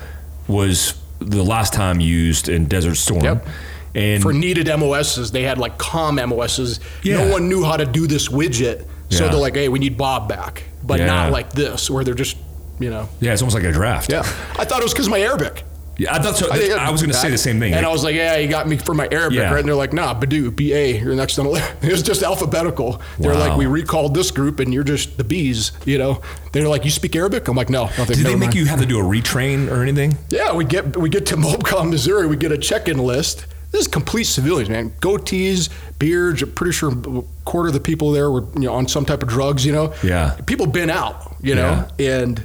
[0.47, 3.47] was the last time used in Desert Storm, Yep.
[3.93, 6.79] and for needed MOSs, they had like COM MOSs.
[7.03, 7.17] Yeah.
[7.25, 8.86] No one knew how to do this widget.
[9.09, 9.31] So Yeah.
[9.31, 10.63] they're like, hey, we need Bob back.
[10.83, 11.05] But Yeah.
[11.07, 12.37] not like this, where they're just,
[12.79, 13.09] you know.
[13.21, 14.11] yeah, it's almost like a draft.
[14.11, 14.19] Yeah.
[14.57, 15.63] I thought it was because of my Arabic.
[15.97, 16.47] Yeah, I thought so.
[16.51, 17.73] I, was going to say the same thing.
[17.73, 19.49] And I was like, yeah, you got me for my Arabic, Yeah.
[19.49, 19.59] right?
[19.59, 21.71] And they're like, nah, Badu, B-A, you're next on the list.
[21.83, 23.01] It was just alphabetical.
[23.17, 23.39] They're Wow.
[23.47, 26.19] like, we recalled this group and you're just the B's, you know?
[26.51, 27.47] They're like, you speak Arabic?
[27.47, 27.89] I'm like, no.
[27.97, 30.17] no Did they make you have to do a retrain or anything?
[30.29, 32.27] Yeah, we get we get to Mobcom, Missouri.
[32.27, 33.45] We get a check-in list.
[33.71, 34.91] This is complete civilians, man.
[35.01, 36.41] Goatees, beards.
[36.41, 39.21] I'm pretty sure a quarter of the people there were you know on some type
[39.21, 39.65] of drugs.
[39.65, 39.93] You know.
[40.04, 40.38] Yeah.
[40.45, 41.36] People been out.
[41.41, 42.43] You know, and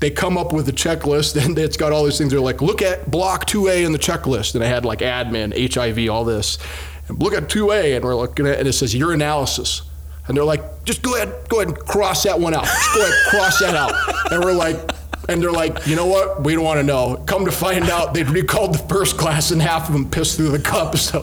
[0.00, 2.30] they come up with a checklist, and it's got all these things.
[2.30, 5.52] They're like, look at block two A in the checklist, and I had like admin,
[5.72, 6.58] HIV, all this.
[7.08, 9.82] And look at two A, and we're looking at, and it says your analysis.
[10.26, 12.64] And they're like, just go ahead, go ahead and cross that one out.
[12.64, 14.32] Just go ahead, cross that out.
[14.32, 14.76] And we're like,
[15.30, 16.42] and they're like, you know what?
[16.42, 17.16] We don't want to know.
[17.26, 20.50] Come to find out, they'd recalled the first class and half of them pissed through
[20.50, 20.94] the cup.
[21.10, 21.20] So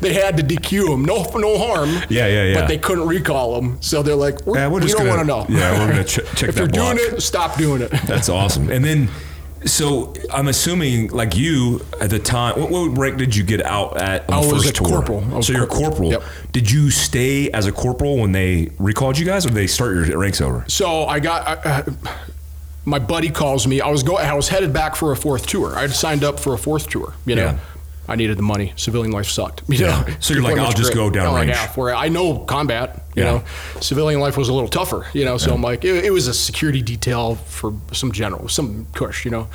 [0.00, 1.04] they had to DQ them.
[1.04, 1.88] No, no harm.
[2.08, 2.60] Yeah, yeah, yeah.
[2.60, 3.78] But they couldn't recall them.
[3.80, 5.46] So they're like, we're, Yeah, we're we just don't want to know.
[5.48, 6.96] yeah, we're gonna ch- check if that If you're block.
[6.96, 7.90] doing it, stop doing it.
[8.06, 8.70] That's awesome.
[8.70, 9.08] And then,
[9.64, 14.00] so I'm assuming, like you at the time, what, what rank did you get out
[14.00, 14.88] at I was first a tour?
[14.88, 15.24] corporal.
[15.32, 16.10] I was so you're a corporal.
[16.10, 16.22] Yep.
[16.52, 19.94] Did you stay as a corporal when they recalled you guys, or did they start
[19.96, 20.64] your ranks over?
[20.68, 21.64] So I got.
[21.66, 21.82] Uh,
[22.86, 23.80] my buddy calls me.
[23.82, 24.16] I was go.
[24.16, 25.76] I was headed back for a fourth tour.
[25.76, 27.12] I'd signed up for a fourth tour.
[27.26, 27.58] You know, Yeah.
[28.08, 28.72] I needed the money.
[28.76, 29.62] Civilian life sucked.
[29.68, 29.86] You Yeah.
[30.06, 30.14] know?
[30.20, 30.94] So you're like, I'll just great.
[30.94, 31.26] go downrange.
[31.26, 33.04] I'm like, yeah, where I know combat.
[33.16, 33.30] You Yeah.
[33.32, 33.42] know,
[33.80, 35.06] civilian life was a little tougher.
[35.12, 38.86] You know, so I'm like, it, it was a security detail for some general, some
[38.94, 39.24] cush.
[39.24, 39.48] You know.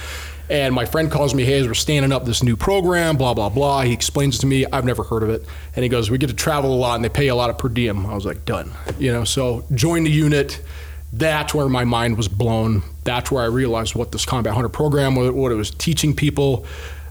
[0.50, 3.84] And my friend calls me, hey, we're standing up this new program, blah, blah, blah.
[3.84, 5.46] He explains it to me, I've never heard of it.
[5.78, 7.58] And he goes, we get to travel a lot and they pay a lot of
[7.58, 8.06] per diem.
[8.06, 8.72] I was like, done.
[9.00, 10.60] You know, so join the unit.
[11.13, 12.84] That's where my mind was blown.
[13.04, 16.65] That's where I realized what this Combat Hunter program, what what it was teaching people.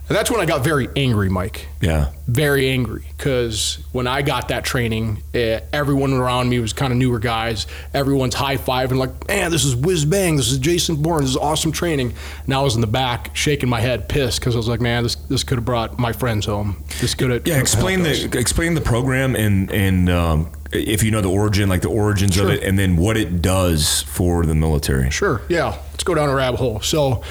[0.09, 2.07] And that's when I got very angry, Mike Yeah.
[2.27, 6.97] very angry because when I got that training, eh, everyone around me was kind of
[6.97, 7.65] newer guys.
[7.93, 10.35] Everyone's high five and like, man, this is whiz bang.
[10.35, 11.21] This is Jason Bourne.
[11.21, 12.13] This is awesome training.
[12.43, 15.03] And I was in the back shaking my head, pissed because I was like, man,
[15.03, 16.83] this, this could have brought my friends home.
[16.99, 17.47] This could have.
[17.47, 17.59] Yeah.
[17.59, 21.89] Explain the explain the program and and um, if you know the origin, like the
[21.89, 25.09] origins of it, and then what it does for the military.
[25.11, 25.41] Sure.
[25.49, 25.77] Yeah.
[25.91, 26.79] Let's go down a rabbit hole.
[26.81, 27.23] So,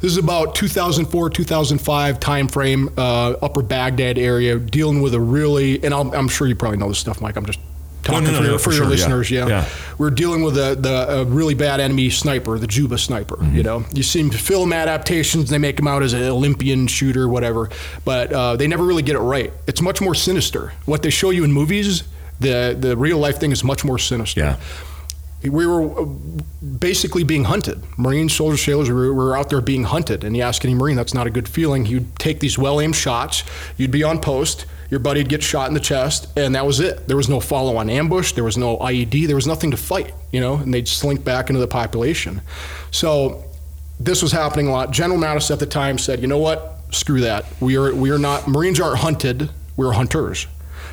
[0.00, 5.92] this is about 2004, 2005 timeframe, uh, Upper Baghdad area, dealing with a really, and
[5.92, 7.36] I'll, I'm sure you probably know this stuff, Mike.
[7.36, 7.58] I'm just
[8.02, 8.90] talking no, no, for, no, your, for for your sure, yeah.
[8.90, 9.30] listeners.
[9.30, 9.46] Yeah.
[9.48, 9.68] Yeah.
[9.98, 13.36] We're dealing with a, the, a really bad enemy sniper, the Juba sniper.
[13.36, 13.56] Mm-hmm.
[13.56, 17.70] You know, you see film adaptations, they make him out as an Olympian shooter, whatever,
[18.04, 19.52] but uh, they never really get it right.
[19.66, 20.72] It's much more sinister.
[20.84, 22.04] What they show you in movies,
[22.40, 24.56] the, the real life thing is much more sinister Yeah.
[25.42, 26.04] we were uh,
[26.78, 27.82] basically being hunted.
[27.96, 30.24] Marines, soldiers, sailors, were, we were out there being hunted.
[30.24, 31.86] And you ask any Marine, that's not a good feeling.
[31.86, 33.44] You'd take these well aimed shots,
[33.76, 37.06] you'd be on post, your buddy'd get shot in the chest, and that was it.
[37.08, 40.14] There was no follow on ambush, there was no IED, there was nothing to fight,
[40.32, 42.40] you know, and they'd slink back into the population.
[42.90, 43.44] So
[44.00, 44.90] this was happening a lot.
[44.90, 46.76] General Mattis at the time said, you know what?
[46.90, 47.44] Screw that.
[47.60, 50.46] We are, we are not, Marines aren't hunted, we're hunters.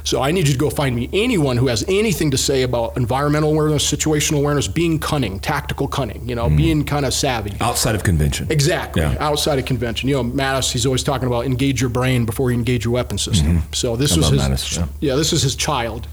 [0.05, 2.95] So I need you to go find me anyone who has anything to say about
[2.95, 7.53] environmental awareness, situational awareness, being cunning, tactical cunning, you know, being kind of savvy.
[7.59, 8.47] Outside of convention.
[8.51, 9.01] Exactly.
[9.01, 9.17] Yeah.
[9.19, 10.07] Outside of convention.
[10.07, 13.17] You know, Mattis, he's always talking about engage your brain before you engage your weapon
[13.17, 13.63] system.
[13.73, 15.15] So this was his Mattis, yeah.
[15.15, 16.07] this is his child.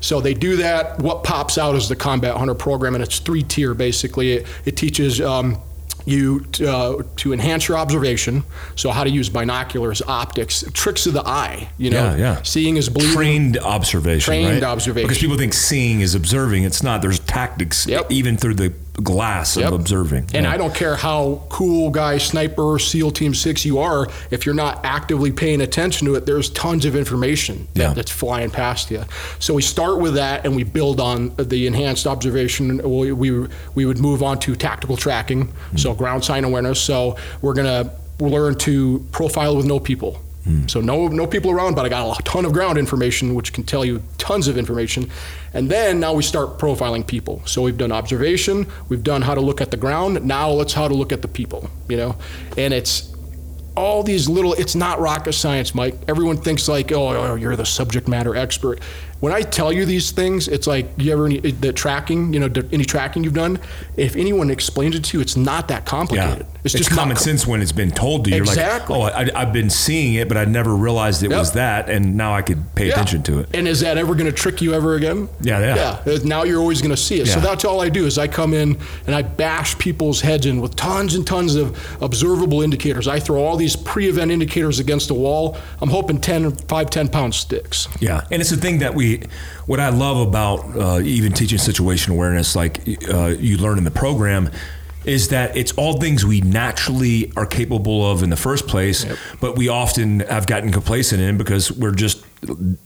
[0.00, 0.98] So they do that.
[0.98, 4.32] What pops out is the Combat Hunter program, and it's three tier basically.
[4.32, 5.60] It, it teaches um,
[6.06, 8.44] you uh, to enhance your observation,
[8.76, 11.68] so how to use binoculars, optics, tricks of the eye.
[11.78, 12.42] You know, Yeah, yeah.
[12.42, 13.14] seeing is believing.
[13.14, 14.24] Trained observation.
[14.26, 14.62] Trained right?
[14.62, 15.06] observation.
[15.08, 16.64] Because people think seeing is observing.
[16.64, 17.02] It's not.
[17.02, 18.10] There's tactics Yep.
[18.12, 19.68] even through the glass Yep.
[19.68, 20.26] of observing.
[20.34, 20.52] And Yeah.
[20.52, 24.80] I don't care how cool guy, sniper, SEAL Team Six you are, if you're not
[24.84, 27.94] actively paying attention to it, there's tons of information that, Yeah.
[27.94, 29.04] that's flying past you.
[29.40, 32.80] So we start with that, and we build on the enhanced observation.
[32.84, 35.98] We we, we would move on to tactical tracking, so hmm.
[35.98, 36.80] ground sign awareness.
[36.80, 40.20] So we're gonna learn to profile with no people.
[40.44, 40.66] Hmm.
[40.66, 43.64] So no no people around, but I got a ton of ground information, which can
[43.64, 45.10] tell you tons of information.
[45.54, 47.42] And then now we start profiling people.
[47.46, 50.24] So we've done observation, we've done how to look at the ground.
[50.24, 51.70] Now let's how to look at the people.
[51.88, 52.16] You know,
[52.58, 53.14] and it's
[53.76, 54.52] all these little.
[54.54, 55.96] It's not rocket science, Mike.
[56.08, 58.80] Everyone thinks like, oh, oh, you're the subject matter expert.
[59.24, 62.50] When I tell you these things, it's like you ever any, the tracking, you know,
[62.72, 63.58] any tracking you've done.
[63.96, 66.46] If anyone explains it to you, it's not that Yeah, complicated.
[66.62, 68.36] it's, just common com- sense when it's been told to you.
[68.36, 68.94] Exactly.
[68.98, 71.38] You're like, oh, I, I've been seeing it, but I never realized it Yep.
[71.38, 72.92] was that, and now I could pay Yeah.
[72.92, 73.48] attention to it.
[73.54, 75.30] And is that ever going to trick you ever again?
[75.40, 76.00] Yeah, yeah.
[76.04, 76.18] Yeah.
[76.24, 77.26] Now you're always going to see it.
[77.26, 80.60] So that's all I do is I come in and I bash people's heads in
[80.60, 83.08] with tons and tons of observable indicators.
[83.08, 85.56] I throw all these pre-event indicators against the wall.
[85.80, 87.88] I'm hoping 10, 5, 10 pound sticks.
[88.00, 89.13] Yeah, and it's the thing that we,
[89.66, 93.90] what I love about uh, even teaching situation awareness, like uh, you learn in the
[93.90, 94.50] program,
[95.04, 99.04] is that it's all things we naturally are capable of in the first place,
[99.40, 102.24] but we often have gotten complacent in because we're just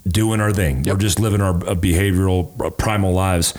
[0.07, 0.83] doing our thing.
[0.85, 3.55] We're just living our uh, behavioral uh, primal lives.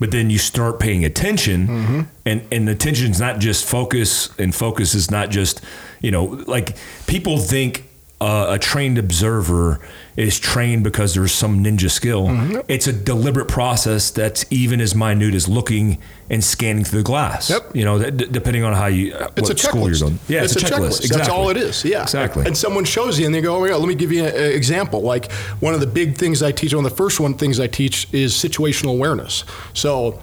[0.00, 4.94] But then you start paying attention, and and attention is not just focus, and focus
[4.94, 5.60] is not just
[6.00, 7.84] you know like people think
[8.24, 9.80] uh, a trained observer
[10.16, 12.28] is trained because there's some ninja skill.
[12.28, 12.60] Mm-hmm.
[12.68, 15.98] It's a deliberate process that's even as minute as looking
[16.30, 17.50] and scanning through the glass.
[17.50, 17.76] Yep.
[17.76, 20.00] You know, d- depending on how you uh, It's what a school you're checklist.
[20.00, 20.18] going.
[20.28, 21.00] Yeah, it's, a, checklist.
[21.00, 21.16] Exactly.
[21.18, 21.84] That's all it is.
[21.84, 22.46] Yeah, Exactly.
[22.46, 24.52] And someone shows you, and they go, "Oh my god, let me give you an
[24.52, 27.60] example." Like one of the big things I teach, one of the first one things
[27.60, 29.44] I teach is situational awareness.
[29.74, 30.20] So.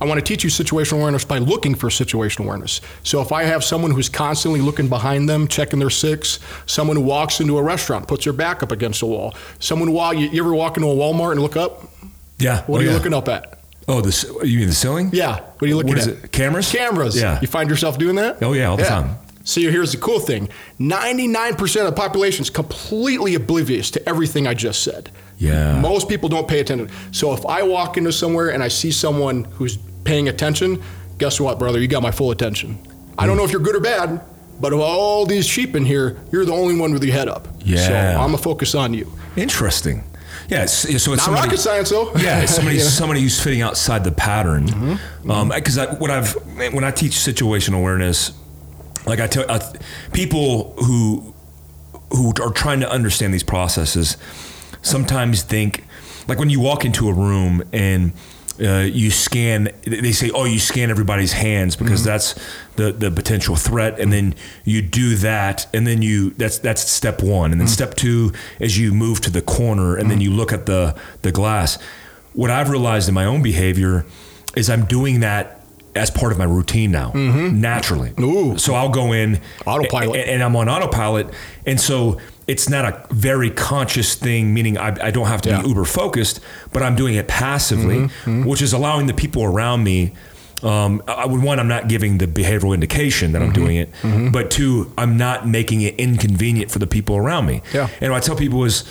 [0.00, 2.80] I want to teach you situational awareness by looking for situational awareness.
[3.02, 7.02] So if I have someone who's constantly looking behind them, checking their six, someone who
[7.02, 10.28] walks into a restaurant, puts their back up against a wall, someone who walk, you,
[10.28, 11.90] you ever walk into a Walmart and look up?
[12.38, 12.62] yeah.
[12.66, 12.94] What Oh, are you yeah.
[12.96, 13.58] looking up at?
[13.88, 15.10] Oh, this you mean the ceiling?
[15.12, 15.40] Yeah.
[15.40, 16.08] What are you looking What at?
[16.08, 16.32] is it?
[16.32, 16.70] Cameras?
[16.72, 17.18] Cameras.
[17.20, 17.38] Yeah.
[17.40, 18.42] You find yourself doing that?
[18.42, 19.16] Oh, yeah, all the time.
[19.44, 20.48] So here's the cool thing
[20.80, 25.10] 99% of the population is completely oblivious to everything I just said.
[25.38, 25.80] Yeah.
[25.80, 26.90] Most people don't pay attention.
[27.12, 30.82] So if I walk into somewhere and I see someone who's paying attention,
[31.18, 31.78] guess what, brother?
[31.80, 32.78] You got my full attention.
[33.18, 34.20] I don't know if you're good or bad,
[34.60, 37.48] but of all these sheep in here, you're the only one with your head up.
[37.60, 37.76] Yeah.
[37.78, 38.10] So Yeah.
[38.14, 39.12] I'm going to focus on you.
[39.36, 40.04] Interesting.
[40.48, 40.62] Yeah.
[40.62, 42.14] It's, so it's Not somebody, rocket science, though.
[42.16, 42.82] yeah, it's somebody know?
[42.84, 44.66] somebody who's fitting outside the pattern.
[44.68, 45.48] Mm-hmm.
[45.54, 46.32] Because I what I've
[46.72, 48.32] when I teach situational awareness,
[49.06, 49.58] like I tell uh,
[50.12, 51.34] people who
[52.10, 54.16] who are trying to understand these processes,
[54.86, 55.84] sometimes think
[56.28, 58.12] like when you walk into a room and
[58.60, 62.10] uh, you scan they say oh you scan everybody's hands because mm-hmm.
[62.10, 62.34] that's
[62.76, 67.22] the the potential threat and then you do that and then you that's that's step
[67.22, 67.70] 1 and then mm.
[67.70, 70.22] step 2 is you move to the corner and then mm.
[70.22, 71.78] you look at the the glass.
[72.32, 74.06] What i've realized in my own behavior
[74.56, 75.62] is i'm doing that
[75.94, 77.60] as part of my routine now mm-hmm.
[77.60, 78.14] naturally.
[78.20, 78.56] Ooh.
[78.56, 80.16] so i'll go in Autopilot.
[80.20, 81.28] and, and I'm on autopilot,
[81.66, 84.54] and so it's not a very conscious thing.
[84.54, 85.62] Meaning, I, I don't have to Yeah.
[85.62, 86.40] be uber focused,
[86.72, 88.48] but I'm doing it passively, mm-hmm, mm-hmm.
[88.48, 90.12] which is allowing the people around me.
[90.62, 94.32] Um, I would one, I'm not giving the behavioral indication that I'm mm-hmm, doing it,
[94.32, 97.60] but two, I'm not making it inconvenient for the people around me.
[97.74, 97.88] Yeah.
[98.00, 98.84] And what I tell people is,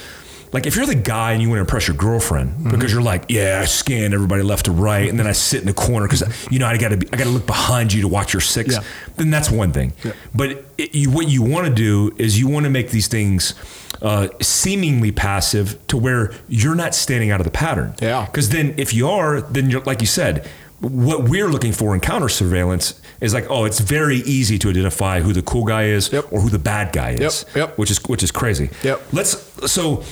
[0.52, 3.26] like, if you're the guy and you want to impress your girlfriend because you're like,
[3.30, 6.24] yeah, I scan everybody left to right, and then I sit in the corner because
[6.52, 8.42] you know I got to be, I got to look behind you to watch your
[8.42, 8.74] six.
[8.74, 8.84] Yeah.
[9.18, 9.94] Then that's one thing.
[10.34, 13.54] But it, you, what you want to do is you want to make these things
[14.02, 17.96] uh, seemingly passive to where you're not standing out of the pattern.
[18.02, 18.26] Yeah.
[18.26, 20.48] Because then if you are, then you're like you said.
[20.82, 25.22] What we're looking for in counter surveillance is like, oh, it's very easy to identify
[25.22, 26.34] who the cool guy is Yep.
[26.34, 27.46] or who the bad guy is.
[27.48, 27.78] Yep, yep.
[27.78, 28.70] Which is which is crazy.
[28.84, 29.02] Yep.
[29.14, 30.04] Let's so.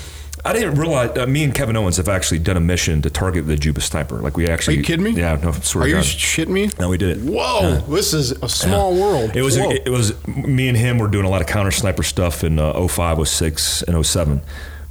[0.46, 1.18] I didn't realize.
[1.18, 4.20] Uh, me and Kevin Owens have actually done a mission to target the Juba sniper.
[4.20, 4.76] Like we actually.
[4.76, 5.12] Are you kidding me?
[5.12, 5.40] Yeah.
[5.42, 5.54] No.
[5.54, 6.70] Swear Are you shitting me?
[6.80, 7.24] No, we did it.
[7.24, 9.36] Whoa, this is a small world.
[9.36, 9.72] It was Whoa.
[9.72, 12.88] it was me and him were doing a lot of counter sniper stuff in uh,
[12.88, 14.42] 05, 06, and 07.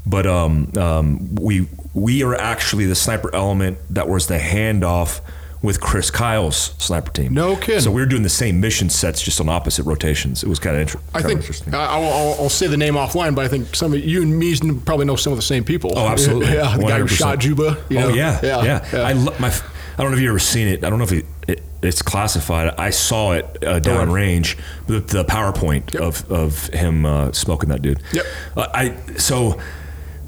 [0.07, 5.21] But um, um, we we are actually the sniper element that was the handoff
[5.63, 7.33] with Chris Kyle's sniper team.
[7.33, 7.81] No kidding.
[7.81, 10.43] So we were doing the same mission sets, just on opposite rotations.
[10.43, 11.73] It was kind of inter- I think interesting.
[11.75, 14.57] I'll, I'll, I'll say the name offline, but I think some of you and me
[14.85, 15.93] probably know some of the same people.
[15.97, 16.53] Oh, absolutely.
[16.53, 17.83] Yeah, the guy who shot Juba.
[17.89, 18.15] you oh know?
[18.15, 18.99] yeah, yeah, yeah.
[19.03, 19.49] I lo- my.
[19.49, 20.85] I don't know if you ever seen it.
[20.85, 22.75] I don't know if it, it, it's classified.
[22.79, 26.03] I saw it uh, down range, the, the PowerPoint Yep.
[26.03, 28.03] of, of him uh, smoking that dude.
[28.13, 28.25] Yep.
[28.57, 29.61] Uh, I so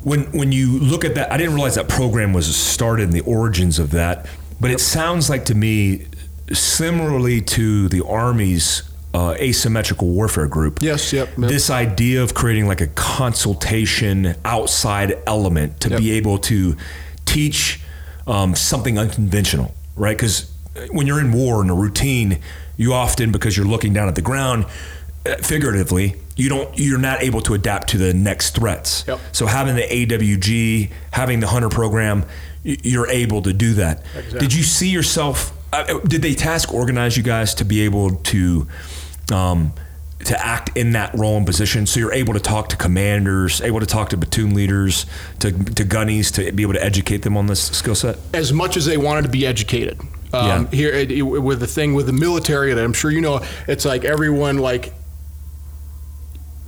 [0.03, 3.23] when when you look at that, I didn't realize that program was started in the
[3.23, 4.27] origins of that.
[4.61, 6.07] But it sounds like to me
[6.53, 10.79] similarly to the Army's uh, asymmetrical warfare group.
[10.83, 11.49] Yes, yep, yep.
[11.49, 15.99] This idea of creating like a consultation outside element to Yep.
[15.99, 16.77] be able to
[17.25, 17.81] teach
[18.27, 20.17] um, something unconventional, right?
[20.17, 20.51] Because
[20.91, 22.41] when you're in war in a routine,
[22.77, 24.67] you often because you're looking down at the ground,
[25.27, 29.05] uh, figuratively, you don't you're not able to adapt to the next threats.
[29.07, 29.21] Yep.
[29.33, 32.25] So having the AWG, having the hunter program,
[32.65, 34.03] you're able to do that.
[34.17, 34.41] Exactly.
[34.41, 35.53] Did you see yourself?
[35.73, 38.67] Uh, did they task organize you guys to be able to?
[39.33, 39.73] Um,
[40.25, 43.81] to act in that role and position, so you're able to talk to commanders, able
[43.81, 45.05] to talk to platoon leaders,
[45.41, 48.17] to, to gunnies, to be able to educate them on this skill set.
[48.33, 50.01] as much as they wanted to be educated.
[50.33, 50.67] Um, Yeah.
[50.71, 53.85] Here, it, it- with the thing with the military, that I'm sure you know, it's
[53.85, 54.95] like everyone like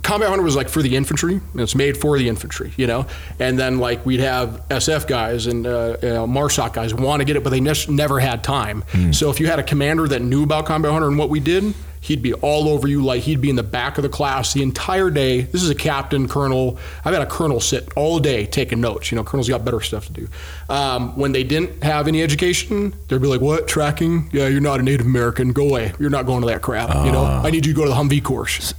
[0.07, 1.41] combat hunter was like for the infantry.
[1.55, 3.05] It's made for the infantry you know?
[3.39, 7.25] And then like we'd have sf guys and uh, you know, marsoc guys want to
[7.25, 8.83] get it but they ne- never had time.
[9.11, 11.73] So if you had a commander that knew about combat hunter and what we did
[12.01, 14.61] he'd be all over you like he'd be in the back of the class the
[14.63, 15.41] entire day.
[15.41, 16.77] This is a captain colonel.
[17.03, 19.11] I've had a colonel sit all day taking notes.
[19.11, 20.27] You know colonels got better stuff to do.
[20.69, 23.67] Um, when they didn't have any education they'd be like what?
[23.67, 24.29] Tracking?
[24.31, 25.53] Yeah you're not a native american.
[25.53, 25.93] Go away.
[25.99, 27.23] You're not going to that crap you know?
[27.23, 28.73] I need you to go to the humvee course.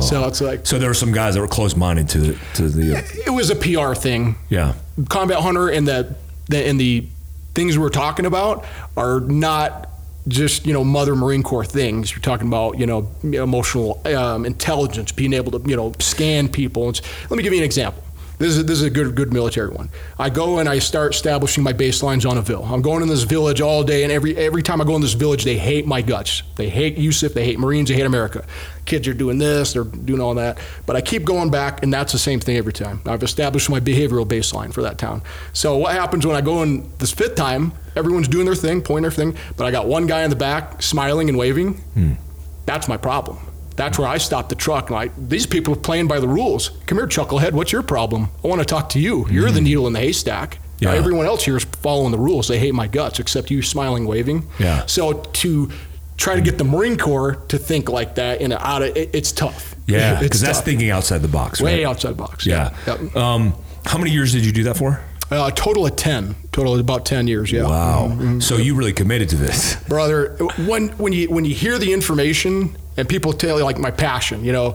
[0.00, 2.98] So it's like So there were some guys that were close-minded to the, to the
[2.98, 4.36] uh, it was a PR thing.
[4.48, 4.74] yeah.
[5.08, 6.14] Combat Hunter and the,
[6.48, 7.06] the and the
[7.54, 8.64] things we're talking about
[8.96, 9.88] are not
[10.28, 12.12] just you know Mother Marine Corps things.
[12.12, 16.86] You're talking about you know emotional um, intelligence, being able to you know scan people.
[16.86, 18.02] Let me give you an example.
[18.38, 19.88] This is, this is a good good military one.
[20.18, 22.64] I go and I start establishing my baselines on a ville.
[22.64, 25.12] I'm going in this village all day, and every every time I go in this
[25.12, 26.42] village, they hate my guts.
[26.56, 27.34] They hate Yusuf.
[27.34, 27.88] They hate Marines.
[27.88, 28.44] They hate America.
[28.84, 29.74] Kids are doing this.
[29.74, 30.58] They're doing all that.
[30.86, 33.00] But I keep going back, and that's the same thing every time.
[33.06, 35.22] I've established my behavioral baseline for that town.
[35.52, 37.72] So what happens when I go in this fifth time?
[37.96, 40.82] Everyone's doing their thing, pointing their thing, but I got one guy in the back
[40.82, 41.80] smiling and waving.
[42.66, 43.38] That's my problem.
[43.76, 44.88] That's where I stop the truck.
[44.88, 46.70] And like, these people are playing by the rules.
[46.86, 47.52] Come here, chucklehead.
[47.52, 48.28] What's your problem?
[48.44, 49.26] I want to talk to you.
[49.28, 50.58] You're the needle in the haystack.
[50.80, 52.48] Now, everyone else here is following the rules.
[52.48, 54.48] They hate my guts, except you smiling, waving.
[54.58, 54.84] Yeah.
[54.86, 55.70] So to
[56.16, 59.10] try to get the Marine Corps to think like that in a, out of it,
[59.12, 59.76] it's tough.
[59.86, 61.66] Yeah, because that's thinking outside the box, right?
[61.66, 62.46] way outside the box.
[62.46, 62.76] Yeah.
[62.86, 63.16] Yep.
[63.16, 65.00] Um, how many years did you do that for?
[65.32, 66.34] Uh, a total of ten.
[66.52, 67.50] Total of about ten years.
[67.50, 67.64] Yeah.
[67.64, 68.38] Wow.
[68.40, 69.76] So you really committed to this.
[69.88, 73.90] brother when when you when you hear the information and people tell you like my
[73.90, 74.74] passion you know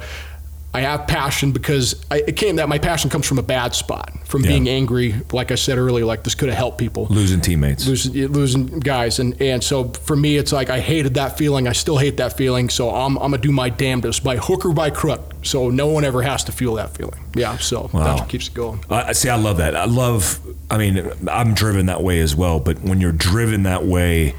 [0.78, 4.12] i have passion because I, it came that my passion comes from a bad spot
[4.26, 4.50] from Yeah.
[4.52, 7.88] being angry like i said earlier like this could have helped people Losing teammates.
[7.88, 11.74] losing, losing guys and and so for me it's like i hated that feeling i
[11.74, 14.90] still hate that feeling so i'm, I'm gonna do my damnedest by hook or by
[14.90, 18.04] crook so no one ever has to feel that feeling yeah so Wow.
[18.04, 19.30] that's what keeps it going I see.
[19.30, 19.76] I love that.
[19.76, 20.40] I love.
[20.70, 22.60] I mean, I'm driven that way as well.
[22.60, 24.34] But when you're driven that way,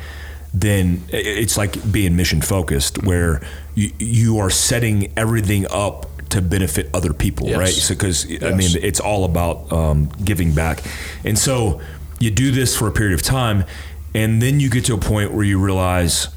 [0.55, 3.41] then it's like being mission focused, where
[3.75, 7.59] you you are setting everything up to benefit other people, Yes.
[7.59, 7.69] right?
[7.73, 10.83] So because I mean, it's all about um, giving back,
[11.25, 11.81] and so
[12.21, 13.65] you do this for a period of time,
[14.15, 16.29] and then you get to a point where you realize.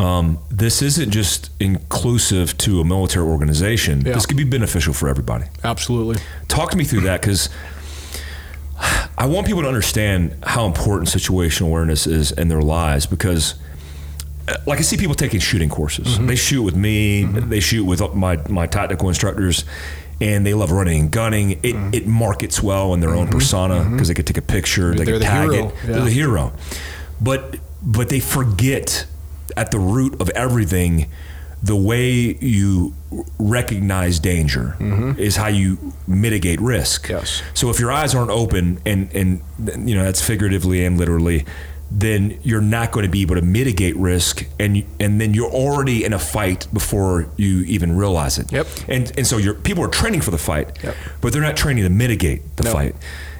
[0.00, 4.02] Um, this isn't just inclusive to a military organization.
[4.06, 4.12] Yeah.
[4.12, 5.46] This could be beneficial for everybody.
[5.64, 7.48] absolutely Talk to me through that because
[9.16, 13.56] I want people to understand how important situational awareness is in their lives because.
[14.66, 16.18] Like I see people taking shooting courses.
[16.18, 17.24] They shoot with me.
[17.24, 19.64] They shoot with my my tactical instructors,
[20.20, 21.52] and they love running and gunning.
[21.52, 21.94] It, mm-hmm.
[21.94, 23.34] it markets well in their own mm-hmm.
[23.34, 23.92] persona mm-hmm.
[23.92, 24.94] because they could take a picture.
[24.94, 25.68] They could the tag hero.
[25.68, 25.74] it.
[25.74, 25.92] Yeah.
[25.92, 26.52] They're the hero.
[27.20, 29.06] But but they forget
[29.56, 31.10] at the root of everything
[31.62, 32.94] the way you
[33.38, 34.76] recognize danger
[35.18, 37.08] is how you mitigate risk.
[37.08, 37.42] Yes.
[37.54, 39.42] So if your eyes aren't open and and
[39.88, 41.44] you know that's figuratively and literally
[41.90, 46.04] then you're not going to be able to mitigate risk and and then you're already
[46.04, 48.52] in a fight before you even realize it.
[48.52, 48.66] Yep.
[48.88, 50.94] And and so your people are training for the fight, Yep.
[51.22, 52.72] but they're not training to mitigate the No.
[52.72, 52.94] fight.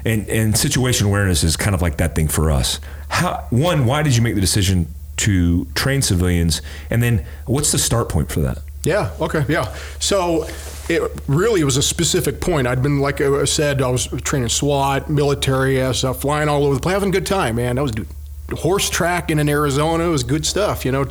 [0.07, 2.81] And and situation awareness is kind of like that thing for us.
[3.09, 4.87] How one, why did you make the decision
[5.19, 6.63] to train civilians?
[6.91, 8.59] And then what's the start point for that?
[8.85, 9.11] Yeah.
[9.21, 9.45] Okay.
[9.49, 9.75] Yeah.
[9.99, 10.47] So
[10.89, 12.67] it really was a specific point.
[12.67, 16.81] I'd been, like I said, I was training SWAT, military, stuff, flying all over the
[16.81, 17.79] place, having a good time, man.
[17.79, 18.09] I was doing
[18.57, 20.05] horse tracking in Arizona.
[20.05, 21.07] It was good stuff, you know,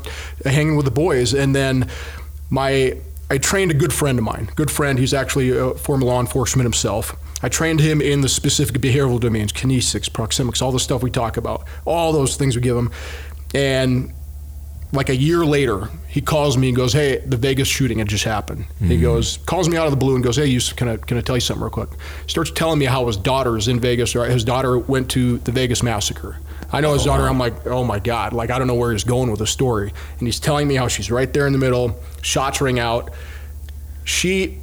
[0.45, 1.33] hanging with the boys.
[1.33, 1.89] And then
[2.49, 2.97] my,
[3.29, 4.97] I trained a good friend of mine, good friend.
[4.97, 7.15] He's actually a former law enforcement himself.
[7.43, 11.37] I trained him in the specific behavioral domains, kinesics, proxemics, all the stuff we talk
[11.37, 12.91] about, all those things we give him.
[13.53, 14.13] And
[14.91, 18.23] like a year later, he calls me and goes, "Hey, the Vegas shooting had just
[18.23, 19.01] happened." He mm-hmm.
[19.01, 21.21] goes, calls me out of the blue and goes, "Hey, Yusuf, can I can I
[21.21, 21.89] tell you something real quick?"
[22.25, 25.83] Starts telling me how his daughter's in Vegas, or his daughter went to the Vegas
[25.83, 26.37] massacre.
[26.71, 27.23] I know his daughter.
[27.27, 29.93] I'm like, oh my god, like I don't know where he's going with the story,
[30.19, 33.11] and he's telling me how she's right there in the middle, shots ring out.
[34.03, 34.59] She,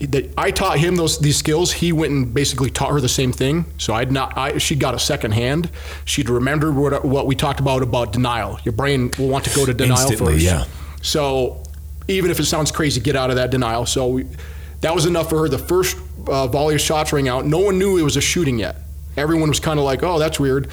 [0.00, 1.72] that I taught him those these skills.
[1.72, 3.64] He went and basically taught her the same thing.
[3.78, 4.36] So I'd not.
[4.38, 5.70] I, she got a second hand.
[6.04, 8.58] She'd remembered what what we talked about about denial.
[8.64, 10.44] Your brain will want to go to denial Instantly, first.
[10.44, 10.64] yeah.
[11.02, 11.62] So
[12.06, 13.86] even if it sounds crazy, get out of that denial.
[13.86, 14.26] So we,
[14.80, 15.48] that was enough for her.
[15.48, 15.96] The first
[16.26, 17.44] uh, volley of shots rang out.
[17.44, 18.76] No one knew it was a shooting yet.
[19.16, 20.68] Everyone was kind of like, "Oh, that's weird."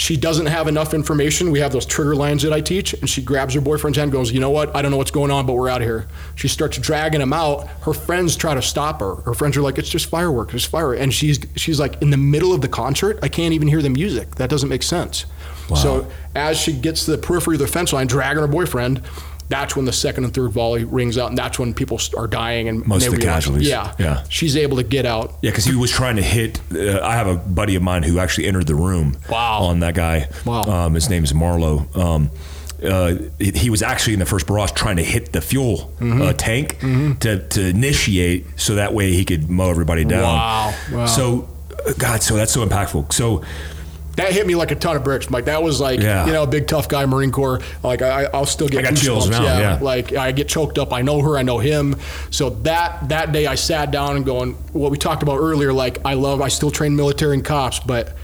[0.00, 1.50] She doesn't have enough information.
[1.50, 4.12] We have those trigger lines that I teach, and she grabs her boyfriend's hand, and
[4.12, 4.74] goes, "You know what?
[4.74, 7.34] I don't know what's going on, but we're out of here." She starts dragging him
[7.34, 7.68] out.
[7.82, 9.16] Her friends try to stop her.
[9.26, 10.54] Her friends are like, "It's just fireworks.
[10.54, 13.18] It's fireworks," and she's she's like in the middle of the concert.
[13.22, 14.36] I can't even hear the music.
[14.36, 15.26] That doesn't make sense.
[15.76, 19.02] So as she gets to the periphery of the fence line, dragging her boyfriend,
[19.50, 22.68] that's when the second and third volley rings out, and that's when people are dying
[22.68, 23.68] and Most of the realize- casualties.
[23.68, 24.22] Yeah, Yeah.
[24.30, 25.34] She's able to get out.
[25.42, 26.60] Yeah, because he was trying to hit.
[26.74, 29.58] Uh, I have a buddy of mine who actually entered the room Wow.
[29.64, 30.28] on that guy.
[30.46, 30.62] Wow.
[30.62, 31.86] Um, his name's Marlowe.
[31.94, 32.30] Um,
[32.82, 36.22] uh, he, was actually in the first barrage trying to hit the fuel Mm-hmm.
[36.22, 36.78] uh, tank
[37.20, 40.22] to, to initiate so that way he could mow everybody down.
[40.22, 40.74] Wow.
[40.92, 41.06] Wow.
[41.06, 41.48] So,
[41.86, 43.12] uh, God, so that's so impactful.
[43.12, 43.42] So,
[44.16, 45.44] That hit me like a ton of bricks, Mike.
[45.46, 46.26] That was like, Yeah.
[46.26, 47.60] you know, a big tough guy, Marine Corps.
[47.82, 49.30] Like I, I'll still get I got chills goosebumps.
[49.30, 49.78] now, yeah.
[49.80, 50.92] like I get choked up.
[50.92, 51.38] I know her.
[51.38, 51.96] I know him.
[52.30, 55.72] So that that day, I sat down and going, what we talked about earlier.
[55.72, 56.40] Like I love.
[56.40, 58.14] I still train military and cops, but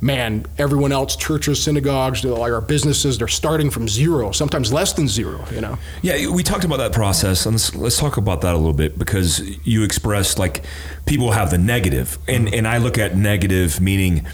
[0.00, 5.06] man, everyone else, churches, synagogues, like our businesses, they're starting from zero, sometimes less than
[5.08, 5.44] zero.
[5.52, 5.78] You know.
[6.02, 8.98] Yeah, we talked about that process, and let's, let's talk about that a little bit
[8.98, 10.62] because you expressed like
[11.06, 14.26] people have the negative, and and I look at negative meaning.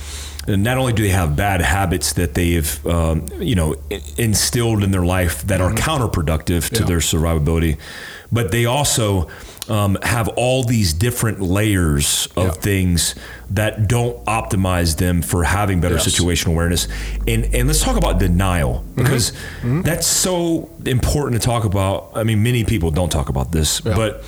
[0.49, 3.75] Not only do they have bad habits that they've, um, you know,
[4.17, 6.87] instilled in their life that are counterproductive to Yeah.
[6.87, 7.77] their survivability,
[8.33, 9.29] but they also
[9.69, 12.51] um, have all these different layers of Yeah.
[12.53, 13.15] things
[13.51, 16.09] that don't optimize them for having better Yes.
[16.09, 16.89] situational awareness.
[17.27, 19.03] And and let's talk about denial Mm-hmm.
[19.03, 19.33] because
[19.85, 22.13] that's so important to talk about.
[22.15, 23.95] I mean, many people don't talk about this, Yeah.
[23.95, 24.25] but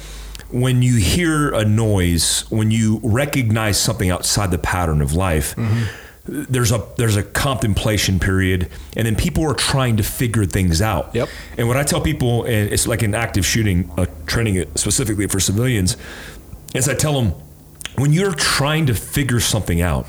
[0.50, 5.84] when you hear a noise, when you recognize something outside the pattern of life, Mm-hmm.
[6.24, 11.14] There's a there's a contemplation period, and then people are trying to figure things out.
[11.14, 11.28] Yep.
[11.56, 15.26] And what I tell people, and it's like an active shooting, uh, training it specifically
[15.26, 15.96] for civilians,
[16.74, 17.34] is I tell them
[17.96, 20.06] when you're trying to figure something out,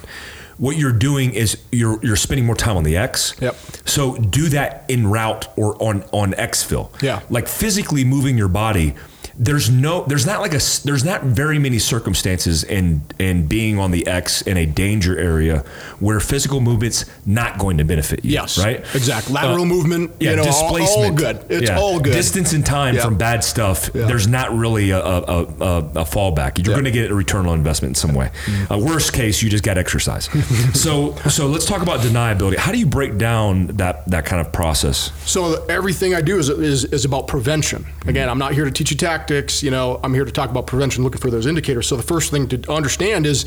[0.58, 3.36] what you're doing is you're you're spending more time on the X.
[3.42, 3.56] Yep.
[3.86, 6.92] So do that in route or on on exfil.
[7.02, 7.22] Yeah.
[7.30, 8.96] Like physically moving your body.
[9.44, 13.90] There's no, there's not like a, there's not very many circumstances in in being on
[13.90, 15.64] the X in a danger area
[16.00, 18.32] where physical movement's not going to benefit you.
[18.34, 18.60] Yes.
[18.60, 18.82] Right.
[18.94, 19.34] Exactly.
[19.34, 20.12] Lateral Uh, movement.
[20.20, 21.12] Yeah, you know, displacement.
[21.12, 21.46] All, good.
[21.50, 21.80] It's Yeah.
[21.80, 22.14] all good.
[22.14, 23.04] Distance and time Yeah.
[23.06, 23.90] from bad stuff.
[23.96, 24.06] Yeah.
[24.06, 26.60] There's not really a, a, a, a fallback.
[26.64, 28.30] You're going to get a return on investment in some way.
[28.70, 30.30] Uh, worst case, you just got exercise.
[30.76, 32.58] so so let's talk about deniability.
[32.58, 35.12] How do you break down that that kind of process?
[35.26, 37.88] So everything I do is, is is about prevention.
[38.06, 39.31] Again, I'm not here to teach you tactics.
[39.32, 41.88] You know, I'm here to talk about prevention, looking for those indicators.
[41.88, 43.46] So the first thing to understand is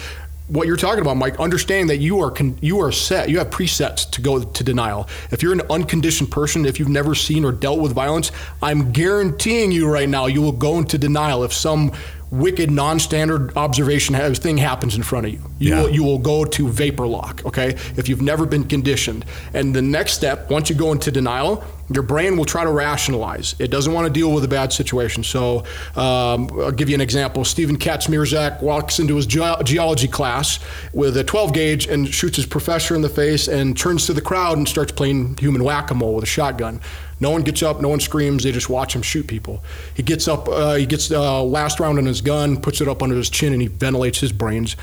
[0.49, 1.39] what you're talking about, Mike.
[1.39, 3.29] Understand that you are con- you are set.
[3.29, 5.09] You have presets to go to denial.
[5.31, 8.33] If you're an unconditioned person, if you've never seen or dealt with violence,
[8.63, 11.93] I'm guaranteeing you right now you will go into denial if some
[12.31, 15.41] wicked non-standard observation has, thing happens in front of you.
[15.59, 15.83] You Yeah.
[15.83, 17.77] will you will go to vapor lock, okay?
[17.97, 19.25] If you've never been conditioned.
[19.53, 21.63] And the next step, once you go into denial,
[21.93, 23.55] your brain will try to rationalize.
[23.59, 25.23] It doesn't want to deal with a bad situation.
[25.23, 25.65] So
[25.97, 27.45] um, I'll give you an example.
[27.45, 30.61] Steven Kazmierczak walks into his ge- geology class
[30.93, 34.23] with a 12 gauge and shoots his professor in the face and turns to the
[34.23, 36.81] crowd and starts playing human whack-a-mole with a shotgun.
[37.21, 38.43] No one gets up, no one screams.
[38.45, 39.63] They just watch him shoot people.
[39.95, 43.03] He gets up, uh, he gets uh, last round on his gun, puts it up
[43.03, 44.77] under his chin, and he ventilates his brains.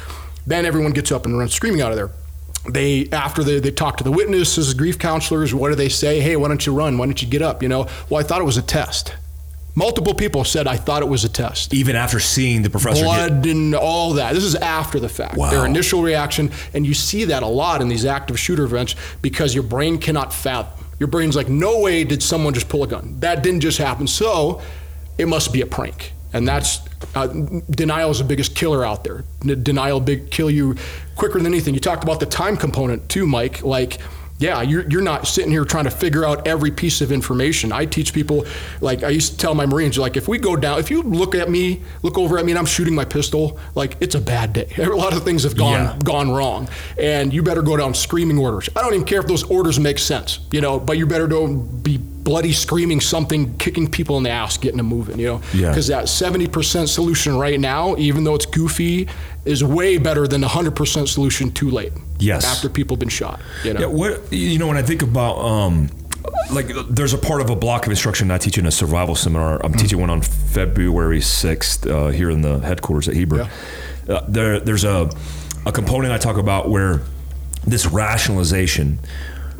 [0.48, 2.10] Then everyone gets up and runs screaming out of there.
[2.70, 5.54] They after they, they talk to the witnesses, grief counselors.
[5.54, 6.20] What do they say?
[6.20, 6.98] Hey, why don't you run?
[6.98, 7.64] Why don't you get up?
[7.64, 9.16] You know, well, I thought it was a test.
[9.74, 11.74] Multiple people said I thought it was a test.
[11.74, 14.34] Even after seeing the professor get Blood and all that.
[14.34, 15.38] This is after the fact.
[15.38, 15.50] Wow.
[15.50, 19.54] Their initial reaction, and you see that a lot in these active shooter events because
[19.56, 20.86] your brain cannot fathom.
[21.00, 23.16] Your brain's like, no way did someone just pull a gun.
[23.22, 24.08] That didn't just happen.
[24.08, 24.62] So
[25.18, 26.14] it must be a prank.
[26.34, 26.82] And that's
[27.16, 27.28] uh,
[27.70, 29.24] denial is the biggest killer out there.
[29.42, 30.76] Denial big kill you
[31.22, 31.76] quicker than anything.
[31.76, 33.62] You talked about the time component too, Mike.
[33.62, 34.00] Like,
[34.40, 37.72] yeah, you're, you're not sitting here trying to figure out every piece of information.
[37.72, 38.44] I teach people,
[38.82, 41.36] like I used to tell my Marines, like if we go down, if you look
[41.36, 44.54] at me, look over at me, and I'm shooting my pistol, like it's a bad
[44.54, 44.68] day.
[44.80, 46.00] A lot of things have gone Yeah.
[46.04, 46.68] gone wrong,
[46.98, 48.68] and you better go down screaming orders.
[48.76, 51.84] I don't even care if those orders make sense, you know, but you better don't
[51.84, 55.42] be bloody screaming something, kicking people in the ass, getting them moving, you know?
[55.54, 55.70] Yeah.
[55.70, 59.08] Because that 70% solution right now, even though it's goofy,
[59.46, 61.94] is way better than the 100% solution too late.
[62.20, 62.46] Yes.
[62.46, 63.80] After people have been shot, you know?
[63.82, 65.90] Yeah, what you know when I think about um,
[66.52, 69.64] like there's a part of a block of instruction I teach in a survival seminar.
[69.64, 73.50] I'm teaching one on February 6th uh, here in the headquarters at Heber.
[74.08, 75.10] Uh, there, there's a
[75.66, 77.02] a component I talk about where
[77.66, 79.00] this rationalization.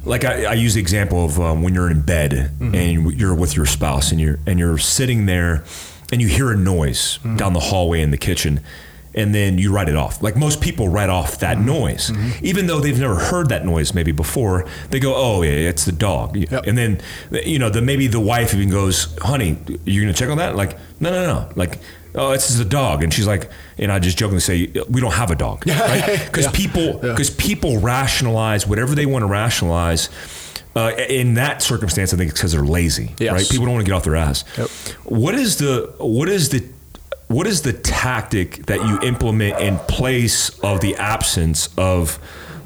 [0.04, 2.76] Like I, I use the example of um, when you're in bed mm-hmm.
[2.76, 5.64] and you're with your spouse and you're and you're sitting there
[6.12, 7.38] and you hear a noise mm-hmm.
[7.38, 8.62] down the hallway in the kitchen
[9.14, 10.22] and then you write it off.
[10.22, 11.66] Like most people write off that mm-hmm.
[11.66, 14.66] noise, even though they've never heard that noise maybe before.
[14.90, 16.66] They go, "Oh, yeah, it's the dog," Yep.
[16.66, 20.38] and then you know, the maybe the wife even goes, "Honey, you're gonna check on
[20.38, 21.80] that?" Like, no, no, no, like.
[22.14, 25.32] Oh, it's a dog, and she's like, and I just jokingly say, we don't have
[25.32, 26.20] a dog, right?
[26.26, 26.52] Because Yeah.
[26.52, 27.12] people, Yeah.
[27.12, 30.10] because people rationalize whatever they want to rationalize.
[30.74, 33.34] Uh, in that circumstance, I think it's because they're lazy, Yes.
[33.34, 33.50] right?
[33.50, 34.46] People don't want to get off their ass.
[34.58, 34.70] Yep.
[35.04, 36.64] What is the what is the
[37.28, 42.20] what is the tactic that you implement in place of the absence of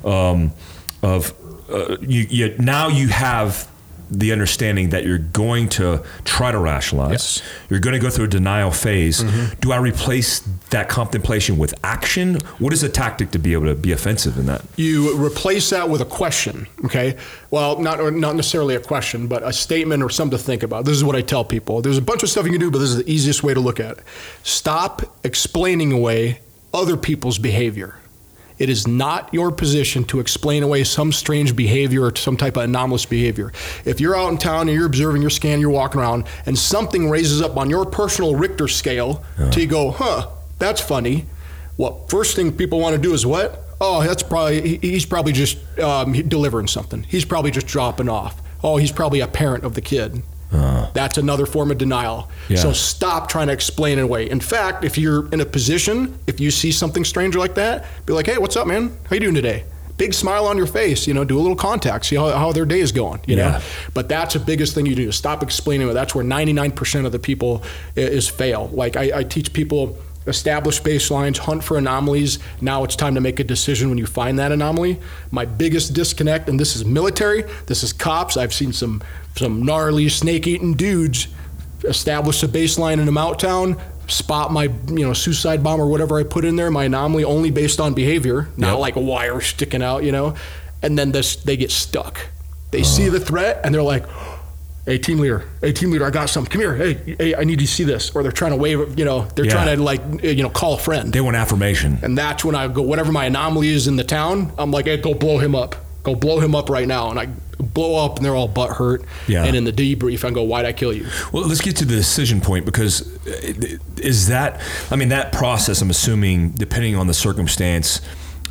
[0.03, 0.53] um,
[1.01, 1.33] of
[1.71, 3.67] uh, you, you now you have
[4.10, 7.12] the understanding that you're going to try to rationalize.
[7.12, 7.41] Yes.
[7.70, 9.24] you're going to go through a denial phase.
[9.24, 9.60] Mm-hmm.
[9.60, 10.39] do i replace
[10.70, 12.36] that contemplation with action?
[12.60, 14.64] What is the tactic to be able to be offensive in that?
[14.76, 17.18] You replace that with a question okay?
[17.51, 20.86] Well not or not necessarily a question but a statement or something to think about.
[20.86, 21.82] This is what i tell people.
[21.82, 23.60] There's a bunch of stuff you can do but this is the easiest way to
[23.60, 24.03] look at it.
[24.43, 26.39] Stop explaining away
[26.74, 27.95] other people's behavior
[28.58, 32.64] it is not your position to explain away some strange behavior or some type of
[32.64, 33.51] anomalous behavior.
[33.84, 37.10] If you're out in town and you're observing your scan, you're walking around, and something
[37.10, 40.30] raises up on your personal Richter scale, till you go, huh,
[40.60, 41.26] that's funny.
[41.76, 43.62] What first thing people want to do is what?
[43.82, 47.03] Oh, that's probably he's probably just um, delivering something.
[47.03, 48.41] He's probably just dropping off.
[48.64, 50.24] Oh, he's probably a parent of the kid.
[50.51, 50.89] Uh.
[50.93, 52.29] That's another form of denial.
[52.49, 52.57] Yeah.
[52.57, 54.29] So stop trying to explain it away.
[54.29, 58.13] In fact, if you're in a position, if you see something strange like that, be
[58.13, 58.95] like, "Hey, what's up, man?
[59.09, 59.63] How you doing today?"
[59.97, 61.07] Big smile on your face.
[61.07, 62.05] You know, do a little contact.
[62.05, 63.21] See how, how their day is going.
[63.27, 63.49] You Yeah.
[63.51, 63.59] know.
[63.93, 65.11] But that's the biggest thing you do.
[65.11, 65.93] Stop explaining it.
[65.93, 67.63] That's where 99% of the people
[67.95, 68.69] is fail.
[68.73, 69.97] Like I, I teach people
[70.28, 72.39] establish baselines, hunt for anomalies.
[72.61, 74.99] Now it's time to make a decision when you find that anomaly.
[75.32, 78.38] My biggest disconnect, and this is military, this is cops.
[78.38, 79.03] I've seen some
[79.36, 81.28] some gnarly snake-eating dudes
[81.84, 83.78] establish a baseline in a mount town.
[84.07, 87.51] Spot my, you know, suicide bomb or whatever I put in there, my anomaly only
[87.51, 88.80] based on behavior, not Yep.
[88.80, 90.36] like a wire sticking out, you know.
[90.82, 92.19] And then this, they get stuck.
[92.71, 92.84] They uh.
[92.84, 94.05] see the threat and they're like,
[94.86, 95.45] "Hey, team leader!
[95.61, 96.05] Hey, team leader!
[96.05, 96.51] I got something.
[96.51, 96.75] Come here!
[96.75, 97.36] Hey, hey!
[97.36, 98.97] I need you to see this." Or they're trying to wave.
[98.97, 99.51] You know, they're Yeah.
[99.51, 101.11] trying to like, you know, call a friend.
[101.11, 104.51] they want affirmation And that's when I go, whatever my anomaly is in the town,
[104.57, 105.75] I'm like, hey, go blow him up.
[106.03, 107.09] Go blow him up right now.
[107.09, 107.27] And I
[107.57, 109.03] blow up and they're all butt hurt.
[109.27, 109.43] Yeah.
[109.43, 111.07] And in the debrief, I go, why'd I kill you?
[111.31, 114.61] Well, let's get to the decision point because uh, is that,
[114.91, 118.01] I mean, that process, I'm assuming, depending on the circumstance,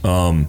[0.03, 0.49] um,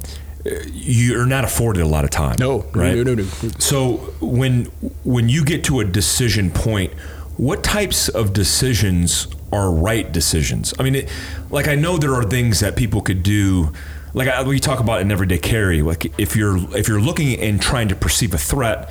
[0.71, 2.35] you're not afforded a lot of time.
[2.39, 2.95] No, no, right?
[2.95, 3.23] no, no, no.
[3.59, 4.65] So when
[5.03, 6.93] when you get to a decision point,
[7.37, 10.73] what types of decisions are right decisions?
[10.79, 11.09] I mean, it,
[11.49, 13.73] like I know there are things that people could do.
[14.13, 17.61] Like I, we talk about in everyday carry, like if you're if you're looking and
[17.61, 18.89] trying to perceive a threat,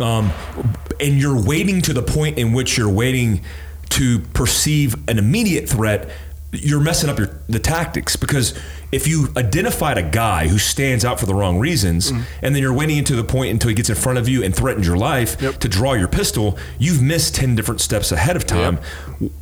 [0.00, 0.32] um,
[0.98, 3.42] and you're waiting to the point in which you're waiting
[3.90, 6.10] to perceive an immediate threat,
[6.52, 8.54] you're messing up your the tactics because
[8.92, 12.72] if you identified a guy who stands out for the wrong reasons and then you're
[12.72, 15.40] waiting into the point until he gets in front of you and threatens your life
[15.42, 15.58] Yep.
[15.58, 18.78] to draw your pistol you've missed 10 different steps ahead of time.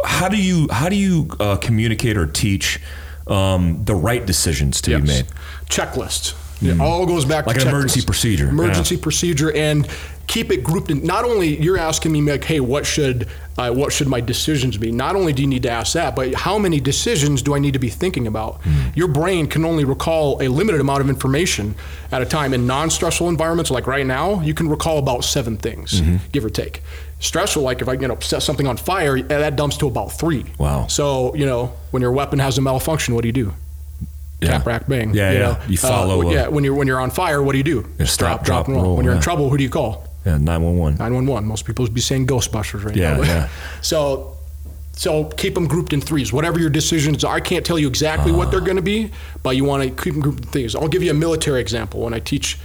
[0.05, 2.81] How do you how do you uh, communicate or teach
[3.27, 5.27] um, the right decisions to be made?
[5.71, 6.35] Checklists.
[6.65, 7.51] It all goes back Hmm.
[7.51, 9.87] Like to an emergency procedure, Emergency procedure, and
[10.27, 11.05] keep it grouped in.
[11.05, 14.91] Not only you're asking me like, hey, what should uh, what should my decisions be?
[14.91, 17.73] Not only do you need to ask that, but how many decisions do I need
[17.75, 18.61] to be thinking about?
[18.63, 18.89] Hmm.
[18.95, 21.75] Your brain can only recall a limited amount of information
[22.11, 22.53] at a time.
[22.55, 26.17] In non-stressful environments, like right now, you can recall about seven things, Mm-hmm.
[26.33, 26.83] give or take.
[27.21, 30.45] Stressful, like if I you know set something on fire, that dumps to about three.
[30.59, 30.89] Wow.
[30.89, 33.55] So you know when your weapon has a malfunction, what do you do?
[34.45, 34.59] Yeah.
[34.59, 35.15] Tap, rack, bang.
[35.15, 35.45] Yeah, you yeah.
[35.47, 35.59] know?
[35.69, 37.87] You follow, Uh, uh, yeah, when you're when you're on fire, what do you do?
[37.99, 38.85] Yeah, stop, drop, and roll.
[38.85, 40.07] roll, When you're in trouble, who do you call?
[40.27, 41.47] yeah 911 911.
[41.49, 43.23] Most people would be saying Ghostbusters right Yeah, now.
[43.23, 43.49] yeah.
[43.83, 44.37] So,
[44.93, 46.33] so keep them grouped in threes.
[46.33, 48.51] Whatever your decisions are, I can't tell you exactly what Ah.
[48.53, 49.11] they're going to be,
[49.43, 50.75] but you want to keep them grouped in threes.
[50.77, 52.01] I'll give you a military example.
[52.01, 52.59] When I teach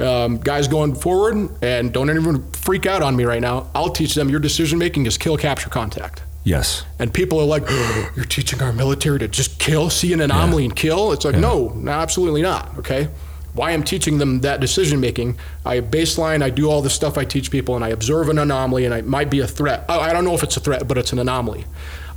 [0.00, 4.14] um, guys going forward, and don't even freak out on me right now, I'll teach
[4.14, 6.22] them your decision making is kill, capture, contact.
[6.46, 7.68] Yes And people are like,
[8.16, 11.68] "You're teaching our military to just kill, see an anomaly and kill." It's like, no,
[11.74, 12.78] no, absolutely not.
[12.78, 13.08] Okay,
[13.56, 15.38] why I'm teaching them that decision making.
[15.64, 18.84] I baseline, I do all the stuff I teach people, and I observe an anomaly,
[18.86, 19.84] and it might be a threat.
[19.88, 21.64] I I don't know if it's a threat, but it's an anomaly.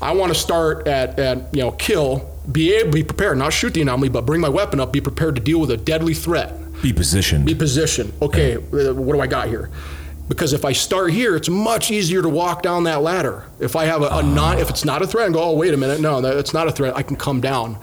[0.02, 3.74] I want to start at, at you know kill, be able, be prepared, not shoot
[3.74, 6.54] the anomaly, but bring my weapon up, be prepared to deal with a deadly threat.
[6.82, 7.46] Be positioned.
[7.46, 8.14] Be positioned.
[8.22, 9.70] Okay, uh, what do I got here?
[10.30, 13.46] Because if I start here, it's much easier to walk down that ladder.
[13.60, 15.74] If I have a, a non, if it's not a threat, and go, oh wait
[15.74, 16.96] a minute, no, that, it's not a threat.
[16.96, 17.78] I can come down.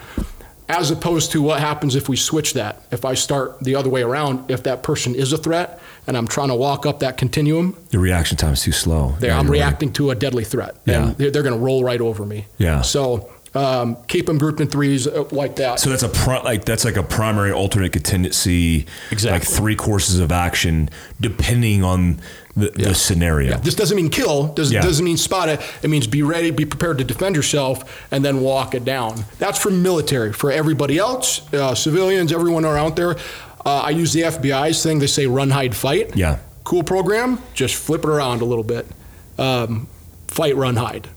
[0.69, 2.83] As opposed to what happens if we switch that.
[2.91, 6.27] If I start the other way around, if that person is a threat and I'm
[6.27, 9.15] trying to walk up that continuum, the reaction time is too slow.
[9.21, 9.59] there Yeah, I'm you're right.
[9.59, 11.09] reacting to a deadly threat, Yeah.
[11.09, 12.47] and they're, they're going to roll right over me.
[12.59, 12.81] Yeah.
[12.83, 15.81] So um, keep them grouped in threes uh, like that.
[15.81, 18.87] So that's a pri- like that's like a primary alternate contingency.
[19.11, 19.39] Exactly.
[19.41, 20.91] Like three courses of action,
[21.21, 22.21] depending on
[22.57, 23.51] the, the scenario.
[23.51, 24.49] Yeah, this doesn't mean kill.
[24.49, 24.81] Does, Yeah.
[24.83, 25.61] Doesn't mean spot it.
[25.83, 29.25] It means be ready, be prepared to defend yourself, and then walk it down.
[29.39, 30.33] That's for military.
[30.33, 33.17] For everybody else, uh, civilians, everyone around there,
[33.65, 35.01] uh, I use the FBI's thing.
[35.01, 36.17] They say run, hide, fight.
[36.17, 36.39] Yeah.
[36.65, 37.41] Cool program.
[37.55, 38.87] Just flip it around a little bit.
[39.39, 39.87] Um,
[40.29, 41.09] fight, run, hide.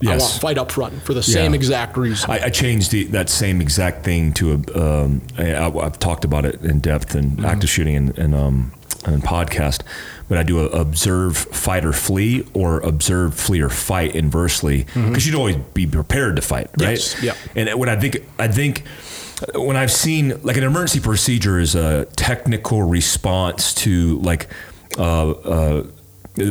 [0.00, 0.20] I Yes.
[0.20, 1.56] want fight up front for the same Yeah.
[1.56, 2.30] exact reason.
[2.30, 4.80] I, I changed the, that same exact thing to a.
[4.80, 7.44] Um, I, have talked about it in depth in Mm-hmm.
[7.44, 8.72] active shooting and, and um
[9.04, 9.82] and podcast,
[10.28, 15.24] but I do a observe, fight or flee, or observe, flee or fight inversely, because
[15.24, 16.98] you'd always be prepared to fight, right?
[16.98, 17.24] Mm-hmm.
[17.24, 17.60] Yes, yeah.
[17.68, 18.82] And when I think, I think
[19.54, 24.48] when I've seen like an emergency procedure is a technical response to like.
[24.98, 25.86] Uh, uh,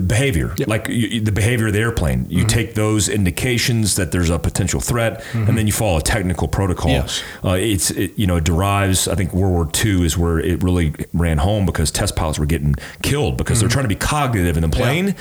[0.02, 2.48] behavior like you, the behavior of the airplane you Mm-hmm.
[2.48, 6.92] take those indications that there's a potential threat and then you follow a technical protocol
[6.92, 7.24] Yes.
[7.44, 10.62] uh, it's it, you know it derives i think world war ii is where it
[10.64, 14.58] really ran home because test pilots were getting killed because they're trying to be cognitive
[14.58, 15.16] in the plane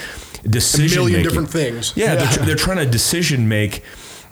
[0.48, 0.94] decision Mm-hmm.
[0.96, 1.28] million making.
[1.28, 1.92] different things.
[1.96, 3.82] yeah, They're, tr- they're trying to decision make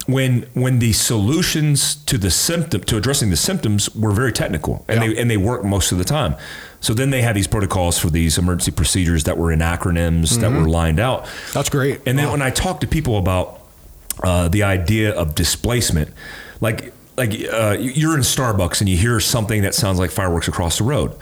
[0.07, 5.01] when when the solutions to the symptom to addressing the symptoms were very technical and
[5.03, 5.09] Yeah.
[5.09, 6.37] they and they work most of the time.
[6.81, 10.53] So then they had these protocols for these emergency procedures that were in acronyms that
[10.53, 11.25] were lined out.
[11.55, 12.01] That's great.
[12.07, 12.33] And then Wow.
[12.33, 13.61] when I talk to people about
[14.23, 16.11] uh, the idea of displacement,
[16.61, 20.79] like like uh, you're in Starbucks and you hear something that sounds like fireworks across
[20.79, 21.15] the road,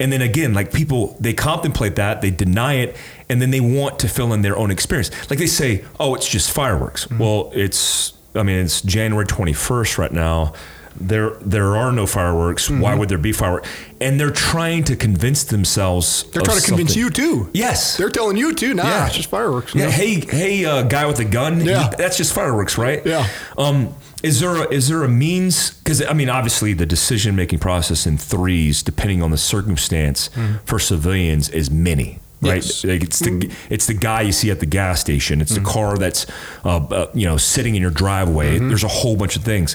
[0.00, 2.96] and then again, like people they contemplate that, they deny it,
[3.28, 5.10] and then they want to fill in their own experience.
[5.30, 10.12] Like they say, "Oh, it's just fireworks." Well, it's I mean it's January 21st right
[10.12, 10.52] now.
[10.96, 12.70] There, there are no fireworks.
[12.70, 13.68] Why would there be fireworks?
[14.00, 16.22] And they're trying to convince themselves.
[16.30, 17.50] They're trying to convince you too.
[17.52, 18.74] Yes, They're telling you too.
[18.74, 19.06] Nah, Yeah.
[19.06, 19.74] it's just fireworks.
[19.74, 19.90] yeah.
[19.90, 21.64] Hey, hey, uh, guy with a gun.
[21.64, 21.90] Yeah.
[21.90, 23.04] you- that's just fireworks, right?
[23.04, 23.26] Yeah.
[23.58, 25.70] Um, is there a, is there a means?
[25.70, 30.30] Because I mean, obviously, the decision making process in threes, depending on the circumstance,
[30.64, 32.20] for civilians is many.
[32.44, 32.84] Right, Yes.
[32.84, 35.40] Like, it's the it's the guy you see at the gas station.
[35.40, 36.26] It's the car that's
[36.64, 38.58] uh, uh, you know sitting in your driveway.
[38.58, 39.74] There's a whole bunch of things.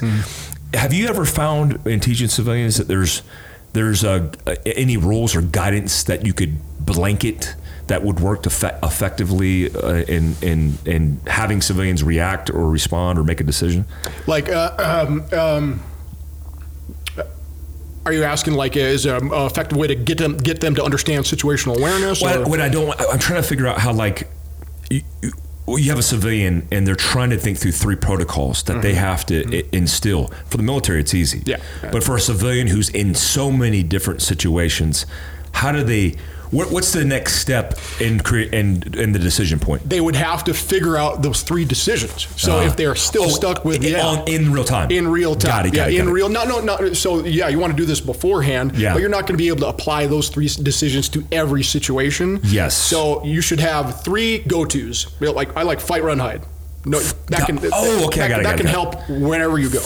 [0.74, 3.22] Have you ever found in teaching civilians that there's
[3.72, 4.32] there's uh,
[4.66, 7.54] any rules or guidance that you could blanket
[7.86, 13.18] that would work to fe- effectively uh, in in in having civilians react or respond
[13.18, 13.84] or make a decision?
[14.26, 15.80] Like, uh, um, um,
[18.06, 20.84] are you asking like, is there an effective way to get them get them to
[20.84, 22.22] understand situational awareness?
[22.22, 24.28] Or- what I don't, I'm trying to figure out how like
[24.90, 25.32] you, you-
[25.78, 28.98] you have a civilian and they're trying to think through three protocols that they mm-hmm.
[28.98, 29.54] have to mm-hmm.
[29.54, 30.32] i- instill.
[30.46, 31.42] For the military, it's easy.
[31.46, 31.60] Yeah.
[31.92, 35.06] But for a civilian who's in so many different situations,
[35.52, 36.16] how do they?
[36.50, 38.20] What, what's the next step in
[38.52, 39.88] in in the decision point?
[39.88, 42.26] they would have to figure out those three decisions.
[42.36, 44.90] So Uh, if they're still oh, stuck with in- yeah, on- in real time.
[44.90, 46.12] in real time, Got it, got yeah, it, got in it.
[46.12, 46.92] real, no, no, no.
[46.92, 48.92] So yeah, you want to do this beforehand, Yeah.
[48.94, 52.40] but you're not going to be able to apply those three decisions to every situation.
[52.44, 52.74] Yes.
[52.76, 55.06] So you should have three go tos.
[55.20, 56.42] Like I like fight, run, hide.
[56.84, 57.58] No, that can.
[57.72, 59.82] oh, okay, I that, got it, that it, can help whenever you go.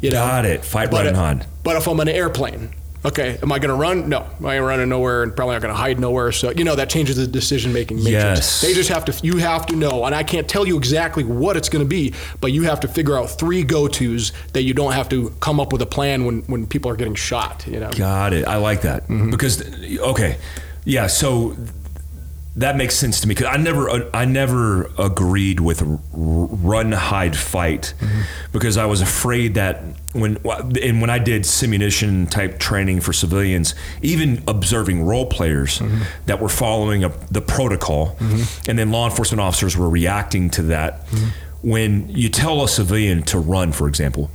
[0.00, 0.16] You know?
[0.16, 0.64] Got it.
[0.64, 1.46] Fight, But run, hide.
[1.62, 2.70] But if I'm on an airplane,
[3.04, 4.08] okay, am I going to run?
[4.08, 6.32] No, I ain't running nowhere, and probably not going to hide nowhere.
[6.32, 8.12] So you know that changes the decision making matrix.
[8.22, 8.60] Yes.
[8.60, 9.26] They just have to.
[9.26, 12.14] You have to know, and I can't tell you exactly what it's going to be,
[12.40, 15.60] but you have to figure out three go tos that you don't have to come
[15.60, 17.66] up with a plan when when people are getting shot.
[17.66, 17.92] You know.
[17.92, 18.46] Got it.
[18.46, 19.30] I like that Mm-hmm.
[19.30, 19.62] because
[19.98, 20.38] okay,
[20.84, 21.06] yeah.
[21.06, 21.56] So
[22.56, 25.82] that makes sense to me because I never I never agreed with
[26.12, 28.20] run hide fight Mm-hmm.
[28.52, 29.82] because I was afraid that
[30.12, 30.36] when
[30.82, 36.02] and when I did simunition type training for civilians, even observing role players Mm-hmm.
[36.26, 38.16] that were following a, the protocol,
[38.68, 41.06] and then law enforcement officers were reacting to that.
[41.06, 41.28] Mm-hmm.
[41.64, 44.30] When you tell a civilian to run, for example.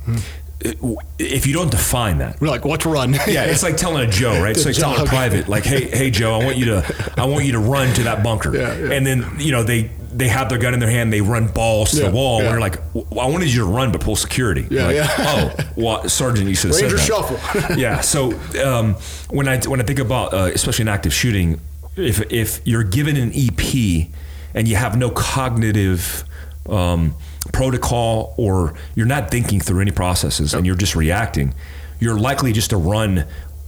[0.60, 3.12] If you don't define that, We're like, what to run?
[3.28, 4.56] yeah, it's like telling a Joe, right?
[4.56, 7.44] It's like telling a private, like, hey, hey, Joe, I want you to, I want
[7.44, 8.92] you to run to that bunker, Yeah, yeah.
[8.92, 11.90] and then you know they they have their gun in their hand, they run balls
[11.92, 14.16] to Yeah, the wall, and they're like, well, I wanted you to run, but pull
[14.16, 14.66] security.
[14.70, 15.14] Yeah, Like, yeah.
[15.18, 17.52] Oh, well, Sergeant, you should have Ranger said that.
[17.52, 17.76] shuffle.
[17.76, 18.00] yeah.
[18.00, 18.32] So
[18.64, 18.94] um,
[19.30, 21.60] when I when I think about uh, especially in active shooting,
[21.94, 24.08] if if you're given an EP
[24.54, 26.24] and you have no cognitive
[26.68, 27.14] um,
[27.52, 31.54] protocol or you're not thinking through any processes and you're just reacting,
[32.00, 33.24] you're likely just to run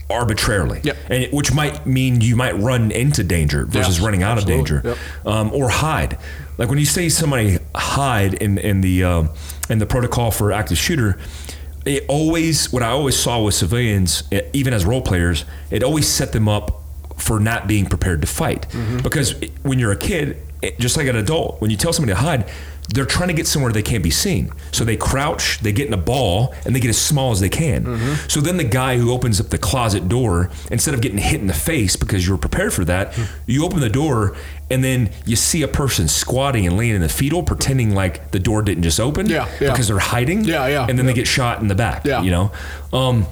[0.09, 0.97] arbitrarily, Yep.
[1.09, 4.59] and it, which might mean you might run into danger versus Yeah, running out absolutely.
[4.61, 5.33] of danger, Yep.
[5.33, 6.17] um, or hide.
[6.57, 9.23] Like when you say somebody hide in in the uh,
[9.69, 11.17] in the protocol for active shooter,
[11.85, 14.23] it always what I always saw with civilians,
[14.53, 16.81] even as role players, it always set them up
[17.17, 18.67] for not being prepared to fight.
[18.71, 18.97] Mm-hmm.
[18.97, 20.37] Because when you're a kid,
[20.77, 22.49] just like an adult, when you tell somebody to hide,
[22.93, 24.51] they're trying to get somewhere they can't be seen.
[24.71, 27.49] So they crouch, they get in a ball, and they get as small as they
[27.49, 27.85] can.
[27.85, 28.27] Mm-hmm.
[28.27, 31.47] So then the guy who opens up the closet door, instead of getting hit in
[31.47, 33.51] the face because you were prepared for that, Mm-hmm.
[33.51, 34.35] you open the door
[34.69, 38.39] and then you see a person squatting and laying in the fetal, pretending like the
[38.39, 39.71] door didn't just open Yeah, yeah.
[39.71, 40.43] because they're hiding.
[40.45, 42.05] Yeah, yeah, And then they get shot in the back.
[42.05, 42.21] Yeah.
[42.21, 42.51] You know?
[42.93, 43.25] Um,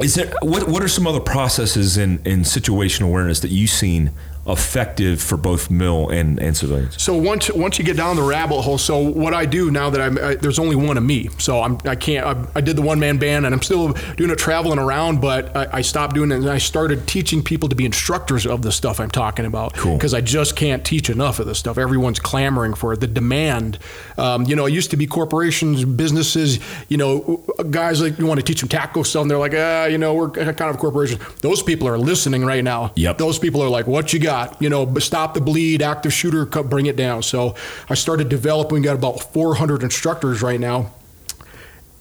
[0.00, 4.12] is there what what are some other processes in, in situational awareness that you've seen
[4.48, 7.00] effective for both mill and, and civilians?
[7.02, 10.00] So once once you get down the rabbit hole, so what I do now that
[10.00, 12.82] I'm I, there's only one of me, so I'm I can't I, I did the
[12.82, 16.32] one man band and I'm still doing it traveling around, but I, I stopped doing
[16.32, 19.74] it and I started teaching people to be instructors of the stuff I'm talking about
[19.74, 19.96] Cool.
[19.96, 21.78] because I just can't teach enough of this stuff.
[21.78, 23.00] Everyone's clamoring for it.
[23.00, 23.78] The demand,
[24.16, 28.40] um, you know, it used to be corporations, businesses, you know, guys like you want
[28.40, 30.78] to teach them tactical stuff, and they're like, ah, you know, we're kind of a
[30.78, 31.18] corporation.
[31.42, 32.92] Those people are listening right now.
[32.96, 33.18] Yep.
[33.18, 34.37] Those people are like, what you got?
[34.60, 37.22] You know, stop the bleed, active shooter, bring it down.
[37.22, 37.54] So
[37.88, 38.82] I started developing.
[38.82, 40.92] Got about 400 instructors right now.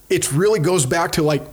[0.10, 1.44] It really goes back to like,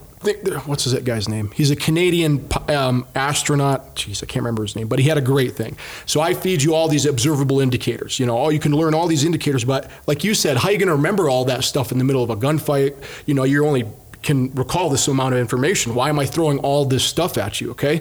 [0.66, 1.50] what's that guy's name?
[1.54, 3.96] He's a Canadian um, astronaut.
[3.96, 5.76] Jeez, I can't remember his name, but he had a great thing.
[6.06, 8.18] So I feed you all these observable indicators.
[8.18, 10.72] You know, oh, you can learn all these indicators, but like you said, how are
[10.72, 12.94] you going to remember all that stuff in the middle of a gunfight?
[13.26, 13.84] You know, you're only
[14.22, 15.94] can recall this amount of information.
[15.94, 17.72] Why am I throwing all this stuff at you?
[17.72, 18.00] Okay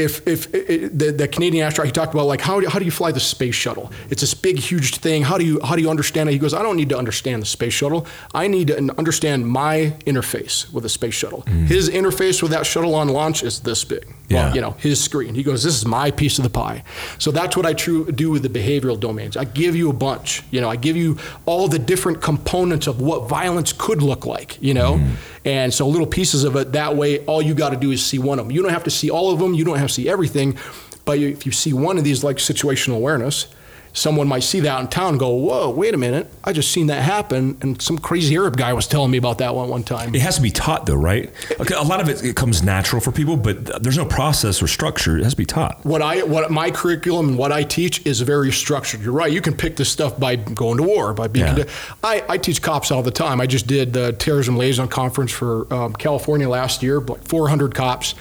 [0.00, 2.90] if if it, the, the Canadian astronaut he talked about like how, how do you
[2.90, 3.92] fly the space shuttle?
[4.08, 5.22] It's this big huge thing.
[5.22, 6.32] How do you how do you understand it?
[6.32, 8.06] He goes, I don't need to understand the space shuttle.
[8.34, 11.42] I need to understand my interface with the space shuttle.
[11.42, 11.66] Mm-hmm.
[11.66, 14.06] His interface with that shuttle on launch is this big.
[14.28, 14.46] Yeah.
[14.46, 15.34] Well, you know his screen.
[15.34, 16.84] He goes, this is my piece of the pie.
[17.18, 19.36] So that's what I true, do with the behavioral domains.
[19.36, 20.42] I give you a bunch.
[20.50, 24.60] You know, I give you all the different components of what violence could look like.
[24.62, 25.14] You know, mm-hmm.
[25.44, 26.72] And so little pieces of it.
[26.72, 28.54] That way, all you got to do is see one of them.
[28.54, 29.54] You don't have to see all of them.
[29.54, 30.58] You don't have to see everything.
[31.04, 33.46] But if you see one of these, like situational awareness,
[33.92, 36.30] someone might see that in town and go, "Whoa, wait a minute!
[36.44, 39.54] I just seen that happen." And some crazy Arab guy was telling me about that
[39.54, 40.14] one one time.
[40.14, 41.30] It has to be taught, though, right?
[41.60, 44.66] Okay, a lot of it, it comes natural for people, but there's no process or
[44.66, 45.18] structure.
[45.18, 45.84] It has to be taught.
[45.84, 49.02] What I what my curriculum and what I teach is very structured.
[49.02, 49.32] You're right.
[49.32, 51.56] You can pick this stuff by going to war, by being.
[51.56, 51.64] Yeah.
[52.02, 53.40] I, I teach cops all the time.
[53.40, 58.14] I just did the terrorism liaison conference for um, California last year, like 400 cops.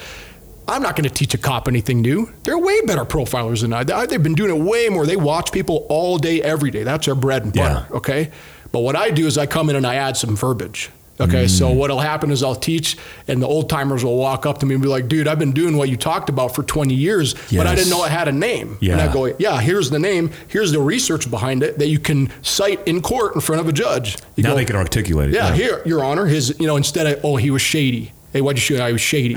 [0.70, 2.32] I'm not going to teach a cop anything new.
[2.44, 3.84] They're way better profilers than I.
[3.84, 5.06] They- They've been doing it way more.
[5.06, 6.84] They watch people all day, every day.
[6.84, 7.86] That's their bread and butter.
[7.90, 7.98] Yeah.
[7.98, 8.30] Okay.
[8.72, 10.90] But what I do is I come in and I add some verbiage.
[11.22, 11.50] Okay, Mm.
[11.50, 12.96] so what'll happen is I'll teach,
[13.28, 15.52] and the old timers will walk up to me and be like, "Dude, I've been
[15.52, 18.32] doing what you talked about for 20 years, but I didn't know it had a
[18.32, 19.04] name." And Yeah.
[19.10, 20.30] I go, "Yeah, here's the name.
[20.48, 23.74] Here's the research behind it that you can cite in court in front of a
[23.74, 25.36] judge." You now go, they can articulate it.
[25.36, 28.14] yeah, here, Your Honor, his, you know, instead of, oh, he was shady.
[28.32, 28.80] Hey, why'd you shoot?
[28.80, 29.36] I was shady.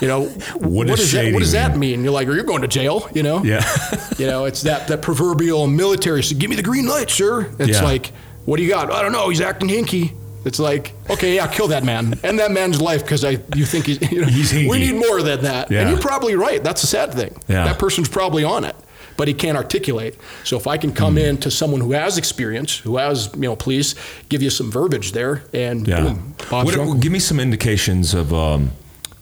[0.00, 0.24] You know,
[0.56, 1.80] What does does that, what does that mean?
[1.80, 2.04] mean?
[2.04, 3.08] You're like, are you're going to jail.
[3.14, 3.64] You know, Yeah.
[4.18, 6.22] you know, it's that that proverbial military.
[6.22, 7.50] So give me the green light, sir.
[7.58, 7.84] It's Yeah.
[7.84, 8.12] like,
[8.44, 8.92] what do you got?
[8.92, 9.28] I don't know.
[9.30, 10.12] He's acting hinky.
[10.44, 13.86] It's like, okay, yeah, kill that man, end that man's life because I you think
[13.86, 14.70] he's you know He's hinky.
[14.70, 15.70] we need more than that.
[15.72, 15.80] Yeah.
[15.80, 16.62] And you're probably right.
[16.62, 17.34] That's a sad thing.
[17.48, 17.64] Yeah.
[17.64, 18.76] That person's probably on it,
[19.16, 20.14] but he can't articulate.
[20.44, 21.18] So if I can come Hmm.
[21.18, 23.94] in to someone who has experience, who has you know, police,
[24.28, 26.00] give you some verbiage there, and Yeah.
[26.02, 28.72] boom, What- give me some indications of um,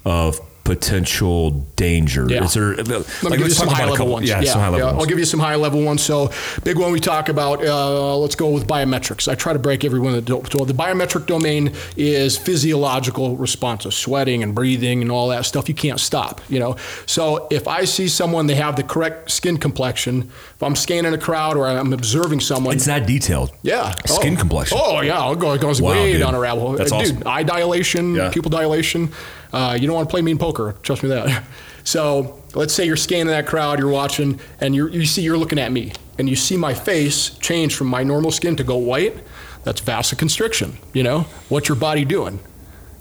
[0.05, 2.27] of potential danger.
[2.29, 2.45] Yeah.
[2.45, 2.75] Is there?
[2.77, 2.95] Let me
[3.31, 4.29] like, give you some high level couple- ones.
[4.29, 6.03] Yeah, some high level I'll give you some high level ones.
[6.03, 6.31] So,
[6.65, 7.65] big one we talk about.
[7.65, 9.29] Uh, let's go with biometrics.
[9.31, 10.13] I try to break everyone.
[10.15, 15.45] that don't- So, the biometric domain is physiological responses, sweating and breathing and all that
[15.45, 15.69] stuff.
[15.69, 16.41] You can't stop.
[16.49, 16.77] You know.
[17.07, 21.19] So, if I see someone they have the correct skin complexion, if I'm scanning a
[21.19, 23.51] crowd or I'm observing someone, It's that detailed.
[23.63, 23.93] yeah.
[24.07, 24.41] Skin oh.
[24.41, 24.79] complexion.
[24.81, 26.21] Oh yeah, I'll go, it goes Wow, way dude.
[26.21, 26.73] down a rabbit hole.
[26.73, 27.17] That's Uh, awesome.
[27.17, 28.31] Dude, eye dilation, Yeah.
[28.31, 29.13] pupil dilation.
[29.55, 30.75] Uh, you don't want to play mean poker.
[30.83, 31.45] Trust me that.
[31.87, 35.59] So let's say you're scanning that crowd, you're watching, and you you see you're looking
[35.59, 39.23] at me, and you see my face change from my normal skin to go white.
[39.65, 40.77] That's vasoconstriction.
[40.95, 42.41] You know what's your body doing?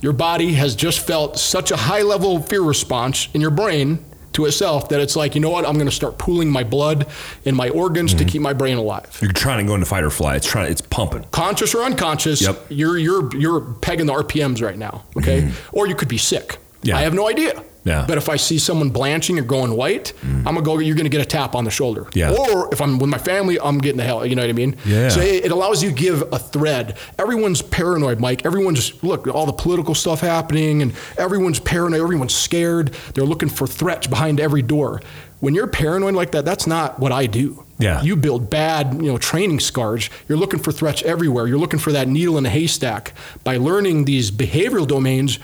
[0.02, 4.04] Your body has just felt such a high level of fear response in your brain
[4.34, 7.08] to itself that it's like, you know what, I'm going to start pooling my blood
[7.46, 8.28] in my organs to mm-hmm.
[8.30, 9.18] keep my brain alive.
[9.22, 10.38] You're trying to go into fight or flight.
[10.38, 10.72] It's trying.
[10.72, 11.26] It's pumping.
[11.32, 12.66] Conscious or unconscious, Yep.
[12.70, 15.42] you're you're you're pegging the RPMs right now, okay?
[15.42, 15.78] Mm-hmm.
[15.78, 16.58] Or you could be sick.
[16.82, 16.98] Yeah.
[16.98, 17.64] I have no idea.
[17.84, 18.06] Yeah.
[18.08, 20.38] But if I see someone blanching or going white, mm.
[20.40, 20.80] I'm gonna go.
[20.80, 22.08] You're gonna get a tap on the shoulder.
[22.14, 22.32] Yeah.
[22.32, 24.26] Or if I'm with my family, I'm getting the hell.
[24.26, 24.76] You know what I mean?
[24.86, 25.10] Yeah.
[25.10, 26.98] So it, it allows you to give a thread.
[27.20, 28.46] Everyone's paranoid, Mike.
[28.46, 32.02] Everyone's look all the political stuff happening, and everyone's paranoid.
[32.02, 32.94] Everyone's scared.
[33.14, 35.02] They're looking for threats behind every door.
[35.42, 37.66] When you're paranoid like that, that's not what I do.
[37.78, 38.02] Yeah.
[38.02, 40.10] You build bad, you know, training scars.
[40.30, 41.48] You're looking for threats everywhere.
[41.48, 43.12] You're looking for that needle in a haystack.
[43.44, 45.40] By learning these behavioral domains,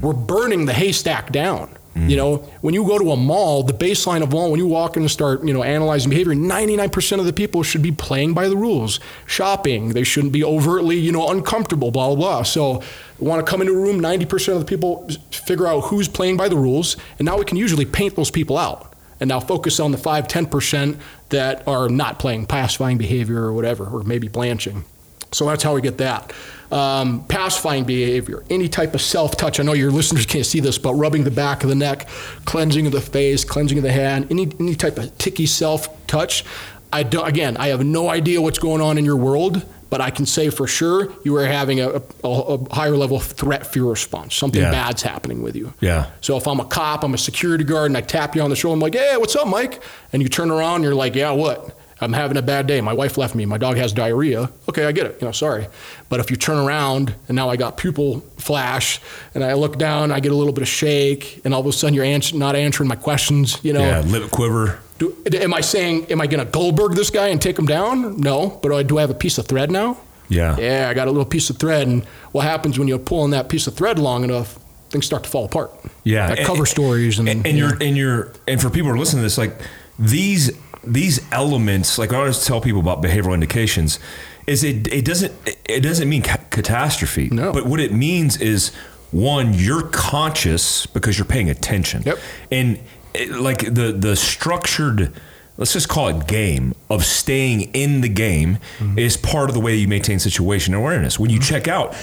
[0.00, 1.74] we're burning the haystack down.
[2.06, 4.96] You know, when you go to a mall, the baseline of mall, when you walk
[4.96, 8.48] in and start, you know, analyzing behavior, 99% of the people should be playing by
[8.48, 9.94] the rules, shopping.
[9.94, 12.42] They shouldn't be overtly, you know, uncomfortable, blah, blah, blah.
[12.44, 12.84] So,
[13.18, 16.48] want to come into a room, 90% of the people figure out who's playing by
[16.48, 19.90] the rules, and now we can usually paint those people out and now focus on
[19.90, 20.98] the 5 10%
[21.30, 24.84] that are not playing pacifying behavior or whatever or maybe blanching
[25.32, 26.32] so that's how we get that
[26.70, 30.92] um, pacifying behavior any type of self-touch i know your listeners can't see this but
[30.94, 32.06] rubbing the back of the neck
[32.44, 36.44] cleansing of the face cleansing of the hand any, any type of ticky self-touch
[36.92, 40.10] i don't again i have no idea what's going on in your world but I
[40.10, 41.88] can say for sure you are having a,
[42.22, 44.34] a, a higher level threat fear response.
[44.34, 44.70] Something Yeah.
[44.70, 45.72] bad's happening with you.
[45.80, 46.10] Yeah.
[46.20, 48.56] So if I'm a cop, I'm a security guard, and I tap you on the
[48.56, 49.82] shoulder, I'm like, hey, what's up, Mike?
[50.12, 51.74] And you turn around and you're like, yeah, what?
[52.00, 52.80] I'm having a bad day.
[52.80, 53.44] My wife left me.
[53.44, 54.50] My dog has diarrhea.
[54.68, 55.18] Okay, I get it.
[55.20, 55.66] You know, sorry.
[56.08, 59.00] But if you turn around and now I got pupil flash
[59.34, 61.72] and I look down, I get a little bit of shake, and all of a
[61.72, 63.80] sudden you're ans- not answering my questions, you know.
[63.80, 64.00] Yeah.
[64.00, 64.78] Lip quiver.
[64.98, 68.20] Do, am I saying, am I going to Goldberg this guy and take him down?
[68.20, 68.58] No.
[68.62, 69.98] But do I- have a piece of thread now?
[70.28, 70.56] Yeah.
[70.58, 71.88] Yeah, I got a little piece of thread.
[71.88, 74.58] And what happens when you're pulling that piece of thread long enough,
[74.90, 75.70] things start to fall apart.
[76.04, 78.94] Yeah, Like and- cover stories and, and, and you're and you're and for people who
[78.94, 79.56] are listening to this, like
[79.98, 80.50] these
[80.92, 83.98] these elements, like I always tell people about behavioral indications,
[84.46, 85.32] is it it doesn't
[85.64, 87.28] it doesn't mean ca- catastrophe.
[87.30, 87.52] No.
[87.52, 88.72] but what it means is
[89.10, 92.02] one, you're conscious because you're paying attention.
[92.04, 92.18] Yep.
[92.50, 92.78] and
[93.14, 95.12] it, like the the structured.
[95.56, 98.96] Let's just call it game of staying in the game Mm-hmm.
[98.96, 101.18] is part of the way you maintain situation awareness.
[101.18, 101.96] When you check out,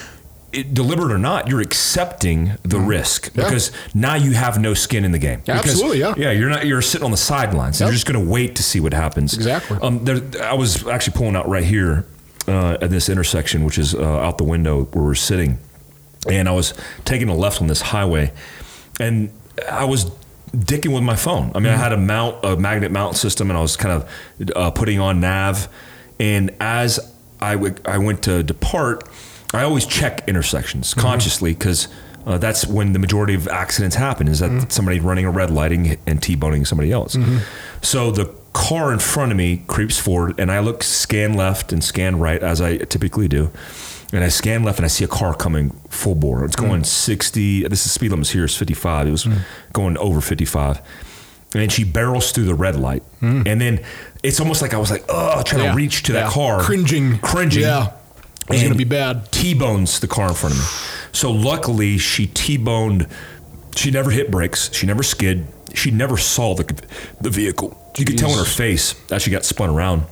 [0.54, 3.40] it, deliberate or not, you're accepting the risk Mm-hmm.
[3.40, 3.46] Yeah.
[3.46, 5.42] because now you have no skin in the game.
[5.46, 6.14] Yeah, Because- absolutely, yeah.
[6.18, 6.66] Yeah, you're not.
[6.66, 7.80] You're sitting on the sidelines.
[7.80, 9.34] You're just going to wait to see what happens.
[9.34, 9.78] Exactly.
[9.82, 12.06] Um, there, I was actually pulling out right here
[12.48, 15.58] uh, at this intersection, which is uh, out the window where we're sitting,
[16.30, 16.74] and I was
[17.04, 18.32] taking a left on this highway,
[19.00, 19.32] and
[19.70, 20.12] I was
[20.56, 21.52] dicking with my phone.
[21.56, 24.52] I mean, I had a mount, a magnet mount system, and I was kind of
[24.56, 25.68] uh, putting on nav.
[26.20, 27.00] And as
[27.42, 29.04] I w- I went to depart,
[29.56, 31.02] I always check intersections mm-hmm.
[31.02, 31.88] consciously because
[32.26, 34.28] uh, that's when the majority of accidents happen.
[34.28, 34.70] Is that mm-hmm.
[34.70, 37.16] somebody running a red lighting and t-boning somebody else?
[37.16, 37.40] Mm-hmm.
[37.82, 41.84] So the car in front of me creeps forward, and I look, scan left and
[41.84, 43.52] scan right as I typically do.
[44.14, 46.46] And I scan left and I see a car coming full bore.
[46.46, 46.86] It's going mm.
[46.86, 47.68] 60.
[47.68, 49.08] This is speed limit here is 55.
[49.08, 49.40] It was mm.
[49.74, 50.82] going over 55.
[51.54, 53.04] And she barrels through the red light.
[53.22, 53.48] Mm.
[53.48, 53.84] And then
[54.24, 55.72] it's almost like I was like, oh, trying Yeah.
[55.72, 56.32] to reach to that Yeah.
[56.32, 56.62] car.
[56.62, 57.18] Cringing.
[57.20, 57.64] Cringing.
[57.64, 57.92] Yeah.
[58.50, 59.32] It's And going to be bad.
[59.32, 60.66] T-bones the car in front of me.
[61.14, 63.08] So luckily she T-boned.
[63.76, 64.72] She never hit brakes.
[64.74, 65.48] She never skid.
[65.74, 66.64] She never saw the
[67.20, 67.78] the vehicle.
[67.98, 70.04] You could tell in her face that she got spun around.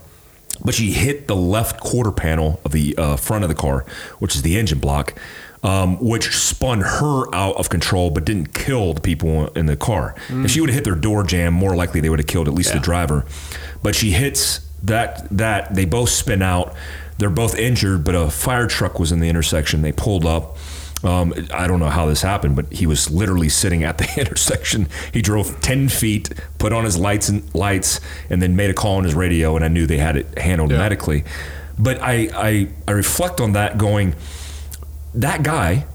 [0.63, 3.85] But she hit the left quarter panel of the uh, front of the car,
[4.19, 5.13] which is the engine block,
[5.63, 10.15] um, which spun her out of control, but didn't kill the people in the car.
[10.29, 12.53] If she would have hit their door jam, more likely they would have killed at
[12.53, 12.75] least Yeah.
[12.79, 13.25] the driver.
[13.81, 16.75] But she hits that that they both spin out.
[17.17, 19.81] They're both injured, but a fire truck was in the intersection.
[19.81, 20.57] They pulled up.
[21.03, 24.87] Um, I don't know how this happened, but he was literally sitting at the intersection.
[25.13, 27.99] He drove ten feet, put on his lights and lights,
[28.29, 29.55] and then made a call on his radio.
[29.57, 30.77] And I knew they had it handled Yeah.
[30.77, 31.23] medically.
[31.77, 34.15] But I, I I reflect on that, going,
[35.13, 35.85] that guy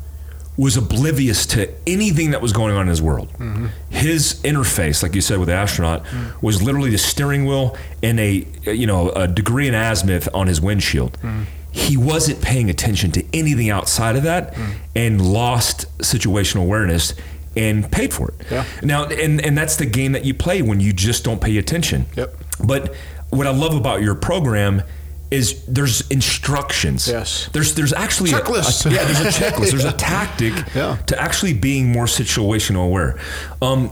[0.58, 3.32] was oblivious to anything that was going on in his world.
[3.34, 3.66] Mm-hmm.
[3.90, 6.42] His interface, like you said with the astronaut, mm.
[6.42, 10.60] was literally the steering wheel and a you know a degree in azimuth on his
[10.60, 11.16] windshield.
[11.22, 11.46] Mm.
[11.70, 14.74] He wasn't paying attention to anything outside of that, mm.
[14.96, 17.14] and lost situational awareness
[17.56, 18.34] and paid for it.
[18.50, 18.64] Yeah.
[18.82, 22.06] Now, and and that's the game that you play when you just don't pay attention.
[22.16, 22.34] Yep.
[22.64, 22.96] But
[23.30, 24.82] what I love about your program
[25.30, 27.06] is there's instructions.
[27.08, 27.48] Yes.
[27.52, 28.86] There's there's actually a- Checklists.
[28.86, 29.70] a- yeah, there's a checklist.
[29.70, 30.96] There's a tactic Yeah.
[31.06, 33.18] to actually being more situational aware.
[33.60, 33.90] Um,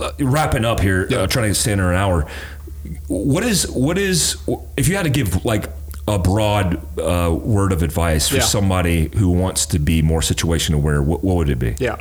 [0.00, 2.26] uh, wrapping up here, uh, trying to stay under an hour.
[3.08, 4.36] What is what is
[4.76, 5.66] if you had to give like
[6.08, 8.42] a broad uh, word of advice for Yeah.
[8.42, 11.00] somebody who wants to be more situation aware?
[11.00, 11.76] What, what would it be?
[11.78, 11.96] Yeah.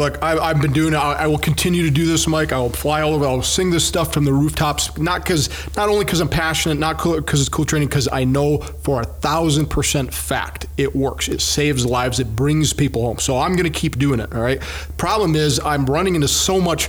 [0.00, 0.94] Look, I, I've been doing.
[0.94, 2.52] I, I will continue to do this, Mike.
[2.52, 3.26] I will fly all over.
[3.26, 4.96] I will sing this stuff from the rooftops.
[4.96, 8.60] Not because, not only because I'm passionate, not because it's cool training, because I know
[8.82, 11.28] for a thousand percent fact it works.
[11.28, 12.18] It saves lives.
[12.18, 13.18] It brings people home.
[13.18, 14.34] So I'm going to keep doing it.
[14.34, 14.62] All right.
[14.96, 16.88] Problem is, I'm running into so much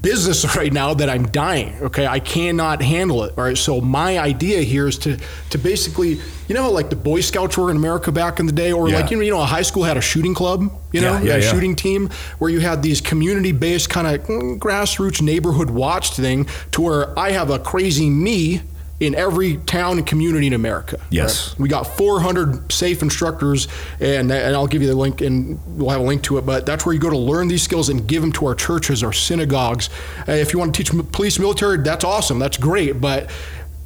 [0.00, 1.76] business right now that I'm dying.
[1.82, 3.34] Okay, I cannot handle it.
[3.36, 5.18] All right, so my idea here is to
[5.50, 8.72] to basically, you know, like the Boy Scouts were in America back in the day,
[8.72, 8.96] or Yeah.
[9.00, 11.22] like you know, you know, a high school had a shooting club, you know, Yeah,
[11.22, 16.10] yeah, a shooting team where you had these community-based kind of mm, grassroots neighborhood watch
[16.12, 18.62] thing, to where I have a crazy me.
[18.98, 20.98] In every town and community in America.
[21.10, 21.58] Yes.
[21.58, 23.68] We got 400 safe instructors,
[24.00, 26.46] and, and I'll give you the link, and we'll have a link to it.
[26.46, 29.02] But that's where you go to learn these skills and give them to our churches,
[29.02, 29.90] our synagogues.
[30.26, 32.38] Uh, if you want to teach police, military, that's awesome.
[32.38, 32.98] That's great.
[32.98, 33.28] But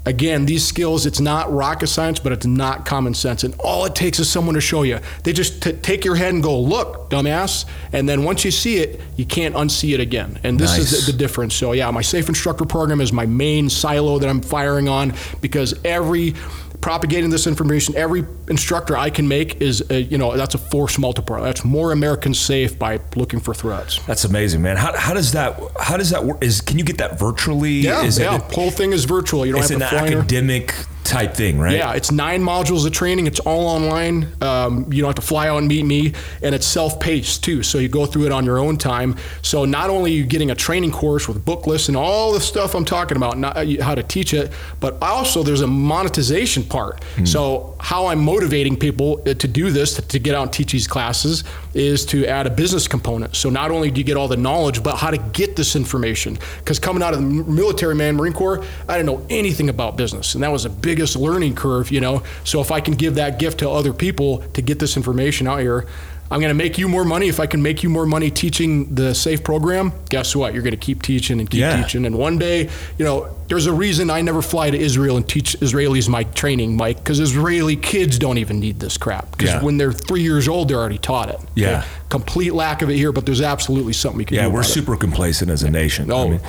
[0.07, 3.45] again, these skills, it's not rocket science, but it's not common sense.
[3.45, 4.99] And all it takes is someone to show you.
[5.25, 7.67] They just t- take your head and go, look, dumbass.
[7.93, 10.41] And then once you see it, you can't unsee it again.
[10.43, 10.93] And this Nice.
[10.93, 11.55] is the, the difference.
[11.55, 15.75] So, yeah, my Safe Instructor program is my main silo that I'm firing on because
[15.85, 16.35] every
[16.81, 20.99] propagating this information, every instructor I can make is, a, you know, that's a force
[20.99, 21.43] multiplier.
[21.43, 24.01] That's more Americans safe by looking for threats.
[24.07, 24.77] That's amazing, man.
[24.77, 26.43] How, how does that how does that work?
[26.43, 27.73] Is can you get that virtually?
[27.73, 28.37] Yeah, is yeah.
[28.37, 29.45] It, whole thing is virtual.
[29.45, 30.19] You don't it's have an to fly in.
[30.19, 30.75] academic
[31.05, 31.77] type thing, right?
[31.77, 33.27] Yeah, it's nine modules of training.
[33.27, 34.29] It's all online.
[34.41, 37.63] Um, you don't have to fly out and meet me, and it's self-paced too.
[37.63, 39.17] So you go through it on your own time.
[39.43, 42.41] So not only are you getting a training course with book lists and all the
[42.41, 46.63] stuff I'm talking about, not uh, how to teach it, but also there's a monetization
[46.65, 47.03] part.
[47.25, 50.73] So how I'm motivating people uh, to do this, to, to get out and teach
[50.73, 51.45] these classes,
[51.75, 53.37] is to add a business component.
[53.37, 56.39] So not only do you get all the knowledge, but how to get this information.
[56.59, 60.35] Because coming out of the military, man, Marine Corps, I didn't know anything about business,
[60.35, 62.23] and that was the biggest learning curve, you know.
[62.45, 65.61] So if I can give that gift to other people to get this information out
[65.61, 65.87] here,
[66.33, 67.27] I'm going to make you more money.
[67.29, 70.55] If I can make you more money teaching the SAFE program, guess what?
[70.55, 71.83] You're going to keep teaching and keep Yeah.
[71.83, 72.07] teaching.
[72.07, 72.69] And one day,
[72.99, 76.77] you know, there's a reason I never fly to Israel and teach Israelis my training,
[76.77, 79.33] Mike, because Israeli kids don't even need this crap.
[79.33, 79.63] Because Yeah.
[79.65, 81.41] when they're three years old, they're already taught it.
[81.57, 81.83] Yeah.
[82.11, 84.73] Complete lack of it here, but there's absolutely something we can Yeah, we're about it.
[84.73, 86.13] super complacent as a nation.
[86.13, 86.41] Oh, I mean,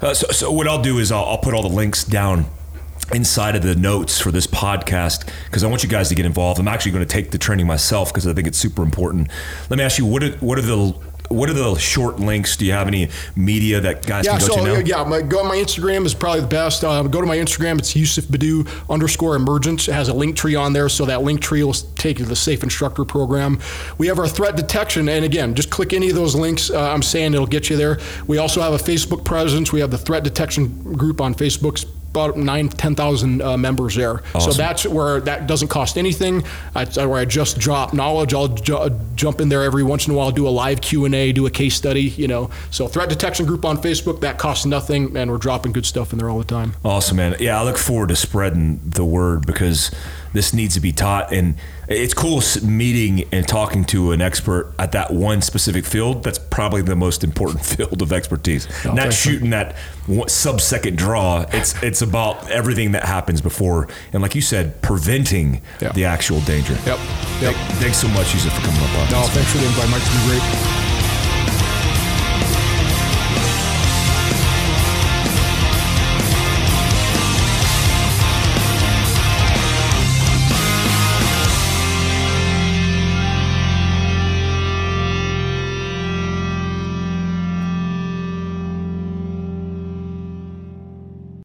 [0.00, 2.46] Uh, so, so what I'll do is I'll, I'll put all the links down
[3.12, 6.58] inside of the notes for this podcast because I want you guys to get involved.
[6.58, 9.28] I'm actually going to take the training myself because I think it's super important.
[9.70, 10.94] Let me ask you, what are, what are the
[11.30, 12.56] what are the short links?
[12.56, 14.78] Do you have any media that guys Yeah, can go so to now?
[14.80, 16.84] yeah, my, go my Instagram is probably the best.
[16.84, 17.78] Uh, go to my Instagram.
[17.78, 19.88] It's Yusuf Badu underscore emergence.
[19.88, 22.28] It has a link tree on there, so that link tree will take you to
[22.28, 23.58] the Safe Instructor program.
[23.96, 26.70] We have our threat detection, and again, just click any of those links.
[26.70, 27.98] Uh, I'm saying it'll get you there.
[28.26, 29.72] We also have a Facebook presence.
[29.72, 31.84] We have the threat detection group on Facebook.
[32.14, 34.22] About nine, ten thousand uh, members there.
[34.38, 36.44] So that's where that doesn't cost anything.
[36.72, 38.32] That's where I just drop knowledge.
[38.32, 41.14] I'll ju- jump in there every once in a while, do a live Q and
[41.16, 42.02] A, do a case study.
[42.02, 45.86] You know, so threat detection group on Facebook that costs nothing, and we're dropping good
[45.86, 46.74] stuff in there all the time.
[46.84, 47.34] Awesome, man.
[47.40, 49.90] Yeah, I look forward to spreading the word because
[50.34, 51.32] this needs to be taught.
[51.32, 51.54] And
[51.88, 56.22] it's cool meeting and talking to an expert at that one specific field.
[56.22, 58.68] That's probably the most important field of expertise.
[58.84, 59.76] Not thanks, shooting that
[60.26, 61.46] sub-second draw.
[61.52, 65.62] It's it's about everything that happens before, and like you said, preventing
[65.94, 66.74] the actual danger.
[66.84, 66.98] Yep.
[67.40, 67.54] Yep.
[67.80, 69.10] Thanks so much, Yusuf, for coming up on.
[69.10, 70.02] No, thanks for the invite, Mike.
[70.02, 70.93] It's been great.